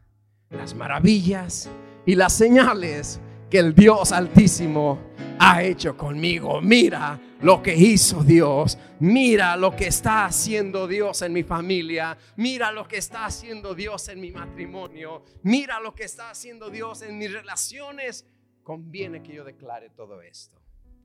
las 0.50 0.74
maravillas 0.74 1.70
y 2.06 2.16
las 2.16 2.34
señales 2.34 3.20
que 3.50 3.60
el 3.60 3.74
Dios 3.76 4.12
Altísimo 4.12 5.00
ha 5.39 5.64
hecho 5.64 5.96
conmigo. 5.96 6.60
Mira 6.62 7.20
lo 7.41 7.62
que 7.62 7.76
hizo 7.76 8.24
Dios. 8.24 8.78
Mira 9.00 9.56
lo 9.58 9.76
que 9.76 9.88
está 9.88 10.26
haciendo 10.26 10.88
Dios 10.88 11.22
en 11.22 11.34
mi 11.34 11.44
familia. 11.44 12.18
Mira 12.38 12.72
lo 12.72 12.88
que 12.88 12.98
está 12.98 13.26
haciendo 13.26 13.76
Dios 13.76 14.08
en 14.08 14.22
mi 14.22 14.32
matrimonio. 14.32 15.24
Mira 15.44 15.80
lo 15.80 15.94
que 15.94 16.06
está 16.06 16.30
haciendo 16.30 16.70
Dios 16.70 17.02
en 17.04 17.18
mis 17.18 17.32
relaciones. 17.32 18.26
Conviene 18.64 19.22
que 19.22 19.34
yo 19.34 19.43
declare 19.43 19.89
todo 19.89 20.22
esto. 20.22 20.57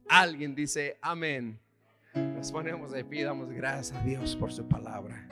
Alguien 0.09 0.54
dice, 0.54 0.96
amén. 1.02 1.59
Nos 2.14 2.50
ponemos 2.50 2.92
de 2.92 3.04
pie, 3.04 3.24
damos 3.24 3.50
gracias 3.50 3.98
a 3.98 4.02
Dios 4.04 4.36
por 4.36 4.52
su 4.52 4.66
palabra. 4.66 5.28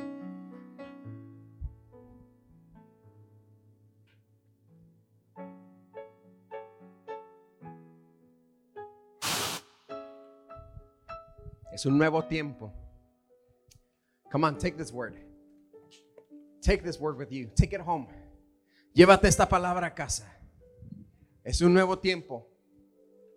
Es 11.72 11.84
un 11.84 11.98
nuevo 11.98 12.24
tiempo. 12.24 12.72
Come 14.32 14.46
on, 14.46 14.58
take 14.58 14.76
this 14.76 14.90
word. 14.90 15.14
Take 16.62 16.82
this 16.82 16.98
word 16.98 17.18
with 17.18 17.30
you. 17.30 17.50
Take 17.54 17.74
it 17.74 17.82
home. 17.82 18.08
Llévate 18.94 19.28
esta 19.28 19.46
palabra 19.46 19.88
a 19.88 19.94
casa. 19.94 20.26
Es 21.46 21.62
un 21.62 21.72
nuevo 21.72 21.98
tiempo. 21.98 22.46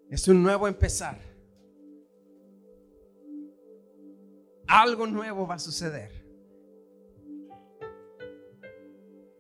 Es 0.10 0.28
un 0.28 0.44
nuevo 0.44 0.68
empezar. 0.68 1.30
algo 4.70 5.08
nuevo 5.08 5.48
va 5.48 5.56
a 5.56 5.60
suceder. 5.60 6.12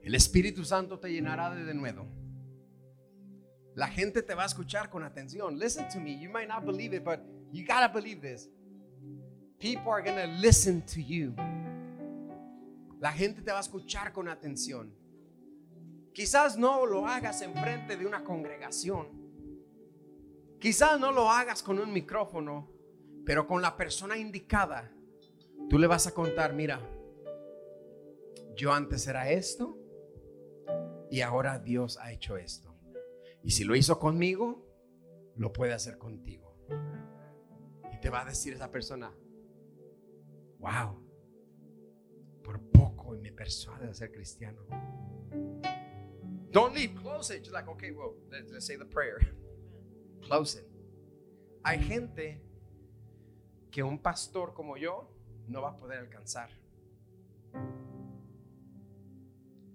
El 0.02 0.16
Espíritu 0.16 0.66
Santo 0.66 1.00
te 1.00 1.12
llenará 1.12 1.54
de 1.54 1.74
nuevo. 1.76 2.08
La 3.76 3.88
gente 3.88 4.24
te 4.24 4.34
va 4.34 4.44
a 4.44 4.46
escuchar 4.48 4.90
con 4.90 5.04
atención. 5.04 5.60
Listen 5.60 5.88
to 5.90 6.00
me. 6.00 6.20
You 6.20 6.32
might 6.32 6.48
not 6.48 6.66
believe 6.66 6.96
it, 6.96 7.04
but 7.04 7.20
you 7.52 7.64
gotta 7.64 7.88
believe 7.88 8.22
this. 8.22 8.50
People 9.60 9.92
are 9.92 10.02
gonna 10.02 10.26
listen 10.42 10.82
to 10.82 11.00
you. 11.00 11.36
La 13.00 13.12
gente 13.12 13.44
te 13.44 13.52
va 13.52 13.60
a 13.60 13.62
escuchar 13.62 14.12
con 14.12 14.28
atención. 14.28 14.92
Quizás 16.14 16.57
no 16.57 16.86
lo 16.86 17.07
hagas 17.07 17.41
en 17.41 17.53
frente 17.53 17.97
de 17.97 18.05
una 18.05 18.24
congregación. 18.24 19.07
Quizás 20.60 20.99
no 20.99 21.12
lo 21.12 21.30
hagas 21.30 21.64
con 21.64 21.80
un 21.80 21.93
micrófono, 21.93 22.70
pero 23.26 23.47
con 23.47 23.62
la 23.62 23.78
persona 23.78 24.18
indicada 24.18 24.91
Tú 25.70 25.78
le 25.78 25.86
vas 25.86 26.07
a 26.07 26.16
contar, 26.16 26.53
mira, 26.53 26.82
yo 28.55 28.74
antes 28.74 29.07
era 29.07 29.30
esto 29.30 29.78
y 31.12 31.22
ahora 31.22 31.60
Dios 31.60 31.99
ha 32.01 32.12
hecho 32.12 32.38
esto. 32.38 32.76
Y 33.43 33.51
si 33.51 33.64
lo 33.64 33.76
hizo 33.76 33.99
conmigo, 33.99 34.66
lo 35.36 35.53
puede 35.53 35.74
hacer 35.74 35.99
contigo. 35.99 36.57
Y 37.93 37.99
te 37.99 38.10
va 38.10 38.22
a 38.22 38.26
decir 38.26 38.53
esa 38.53 38.72
persona, 38.72 39.14
wow, 40.57 40.99
por 42.43 42.60
poco 42.72 43.12
me 43.12 43.32
persuade 43.32 43.88
a 43.88 43.93
ser 43.93 44.12
cristiano. 44.12 44.66
Don't 46.52 46.74
leave, 46.74 46.95
close 46.95 47.30
it. 47.30 47.43
Just 47.43 47.54
like, 47.54 47.68
okay, 47.70 47.91
well, 47.91 48.14
let's, 48.32 48.52
let's 48.52 48.66
say 48.66 48.76
the 48.76 48.86
prayer. 48.86 49.20
Close 50.22 50.56
it. 50.56 50.66
Hay 51.64 51.80
gente 51.80 52.41
que 53.72 53.84
un 53.84 54.00
pastor 54.00 54.54
como 54.54 54.78
yo 54.78 55.10
no 55.47 55.62
va 55.62 55.70
a 55.70 55.78
poder 55.78 56.00
alcanzar. 56.00 56.50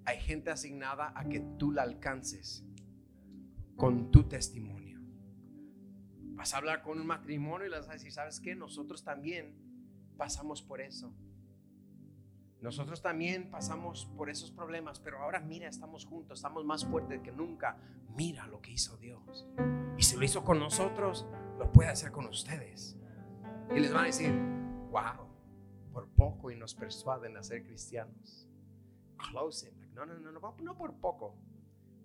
Hay 0.07 0.21
gente 0.21 0.51
asignada 0.51 1.13
a 1.15 1.29
que 1.29 1.41
tú 1.59 1.71
la 1.71 1.83
alcances 1.83 2.65
con 3.77 4.11
tu 4.11 4.25
testimonio. 4.25 5.01
Vas 6.35 6.53
a 6.53 6.59
hablar 6.59 6.83
con 6.83 7.01
un 7.01 7.07
matrimonio 7.07 7.67
y 7.67 7.71
les 7.71 7.81
vas 7.81 7.89
a 7.91 7.93
decir, 7.95 8.13
¿sabes 8.13 8.41
qué? 8.41 8.55
Nosotros 8.55 9.03
también 9.05 9.55
pasamos 10.17 10.63
por 10.63 10.81
eso. 10.81 11.15
Nosotros 12.65 13.03
también 13.03 13.51
pasamos 13.51 14.07
por 14.17 14.31
esos 14.31 14.51
problemas, 14.51 14.99
pero 14.99 15.19
ahora 15.19 15.39
mira, 15.39 15.69
estamos 15.69 16.07
juntos, 16.07 16.39
estamos 16.39 16.65
más 16.65 16.83
fuertes 16.87 17.21
que 17.21 17.31
nunca. 17.31 17.77
Mira 18.17 18.47
lo 18.47 18.63
que 18.63 18.71
hizo 18.71 18.97
Dios. 18.97 19.47
Y 19.99 20.03
si 20.03 20.17
lo 20.17 20.25
hizo 20.25 20.43
con 20.43 20.59
nosotros, 20.59 21.27
lo 21.59 21.71
puede 21.71 21.91
hacer 21.91 22.11
con 22.11 22.25
ustedes. 22.25 22.97
Y 23.71 23.81
les 23.81 23.93
van 23.93 24.05
a 24.05 24.07
decir, 24.07 24.33
wow, 24.91 25.29
por 25.93 26.09
poco 26.09 26.51
y 26.51 26.57
nos 26.57 26.75
persuaden 26.75 27.37
a 27.37 27.43
ser 27.43 27.65
cristianos. 27.65 28.49
Close 29.19 29.69
it. 29.69 29.75
no, 29.93 30.07
no, 30.07 30.15
no, 30.15 30.33
no, 30.33 30.55
no 30.59 30.79
por 30.79 30.95
poco. 30.95 31.37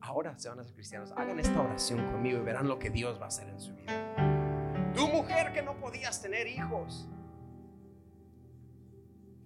Ahora 0.02 0.38
se 0.38 0.50
van 0.50 0.60
a 0.60 0.66
ser 0.66 0.74
cristianos. 0.74 1.14
Hagan 1.14 1.40
esta 1.40 1.62
oración 1.62 2.06
conmigo 2.12 2.38
y 2.38 2.44
verán 2.44 2.68
lo 2.68 2.80
que 2.80 2.90
Dios 2.90 3.18
va 3.18 3.26
a 3.26 3.28
hacer 3.30 3.48
en 3.48 3.62
su 3.62 3.74
vida. 3.76 4.94
Tu 4.94 5.08
mujer 5.08 5.54
que 5.54 5.62
no 5.62 5.80
podías 5.80 6.22
tener 6.22 6.48
hijos, 6.48 7.08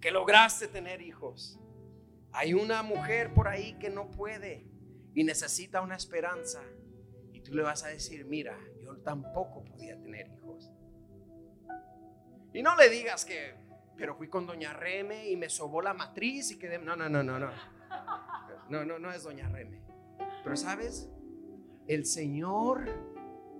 que 0.04 0.10
lograste 0.10 0.68
tener 0.68 1.00
hijos. 1.00 1.58
Hay 2.32 2.52
una 2.52 2.82
mujer 2.82 3.32
por 3.32 3.48
ahí 3.48 3.72
que 3.78 3.88
no 3.88 4.10
puede 4.10 4.66
y 5.14 5.24
necesita 5.24 5.80
una 5.80 5.96
esperanza. 5.96 6.60
Y 7.32 7.40
tú 7.40 7.54
le 7.54 7.62
vas 7.62 7.84
a 7.84 7.88
decir, 7.88 8.26
mira, 8.26 8.54
yo 8.82 8.98
tampoco 8.98 9.64
podía 9.64 9.98
tener 9.98 10.28
hijos. 10.28 10.70
Y 12.52 12.62
no 12.62 12.76
le 12.76 12.90
digas 12.90 13.24
que 13.24 13.54
pero 13.96 14.14
fui 14.14 14.28
con 14.28 14.46
Doña 14.46 14.74
Reme 14.74 15.30
y 15.30 15.38
me 15.38 15.48
sobó 15.48 15.80
la 15.80 15.94
matriz 15.94 16.50
y 16.50 16.58
quedé. 16.58 16.78
No, 16.78 16.94
no, 16.94 17.08
no, 17.08 17.22
no, 17.22 17.38
no. 17.38 17.50
No, 18.68 18.84
no, 18.84 18.98
no 18.98 19.10
es 19.10 19.22
Doña 19.22 19.48
Reme. 19.48 19.80
Pero 20.42 20.54
sabes, 20.54 21.08
el 21.86 22.04
Señor 22.04 22.90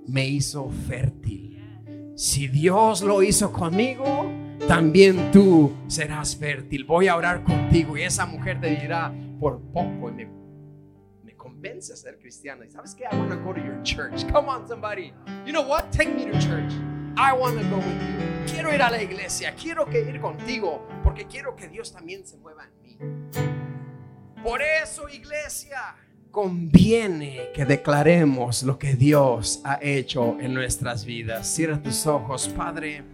me 0.07 0.27
hizo 0.27 0.69
fértil. 0.69 2.13
Si 2.17 2.49
Dios 2.49 3.01
lo 3.01 3.23
hizo 3.23 3.51
conmigo, 3.51 4.44
también 4.69 5.31
tú 5.31 5.73
serás 5.89 6.37
fértil. 6.37 6.85
Voy 6.85 7.09
a 7.09 7.17
orar 7.17 7.43
contigo 7.43 7.97
y 7.97 8.03
esa 8.03 8.27
mujer 8.27 8.61
te 8.61 8.69
dirá 8.69 9.13
por 9.39 9.61
poco 9.73 10.11
me, 10.11 10.27
me 11.23 11.37
convence 11.37 11.93
a 11.93 11.97
ser 11.97 12.19
cristiana. 12.19 12.65
¿Y 12.65 12.71
sabes 12.71 12.95
qué? 12.95 13.05
I 13.05 13.17
want 13.17 13.31
to 13.31 13.39
go 13.39 13.53
to 13.53 13.61
your 13.61 13.83
church. 13.83 14.25
Come 14.33 14.49
on, 14.49 14.67
somebody. 14.67 15.13
You 15.45 15.53
know 15.53 15.63
what? 15.63 15.91
Take 15.91 16.15
me 16.15 16.25
to 16.27 16.39
church. 16.39 16.73
I 17.17 17.33
want 17.33 17.59
to 17.61 17.69
go 17.69 17.77
with 17.77 17.87
you. 17.87 18.53
Quiero 18.53 18.75
ir 18.75 18.83
a 18.83 18.91
la 18.91 19.03
iglesia, 19.03 19.55
quiero 19.55 19.87
que 19.87 20.01
ir 20.01 20.21
contigo, 20.21 20.87
porque 21.03 21.27
quiero 21.27 21.57
que 21.57 21.69
Dios 21.69 21.93
también 21.93 22.27
se 22.27 22.37
mueva 22.37 22.65
en 22.65 22.83
mí. 22.83 22.99
Por 24.43 24.61
eso, 24.61 25.09
iglesia, 25.09 25.97
conviene 26.31 27.51
que 27.55 27.65
declaremos 27.65 28.63
lo 28.63 28.79
que 28.79 28.95
Dios 28.95 29.61
ha 29.65 29.79
hecho 29.81 30.39
en 30.41 30.53
nuestras 30.53 31.05
vidas. 31.05 31.47
Cierra 31.47 31.81
tus 31.81 32.07
ojos, 32.07 32.49
Padre. 32.49 33.14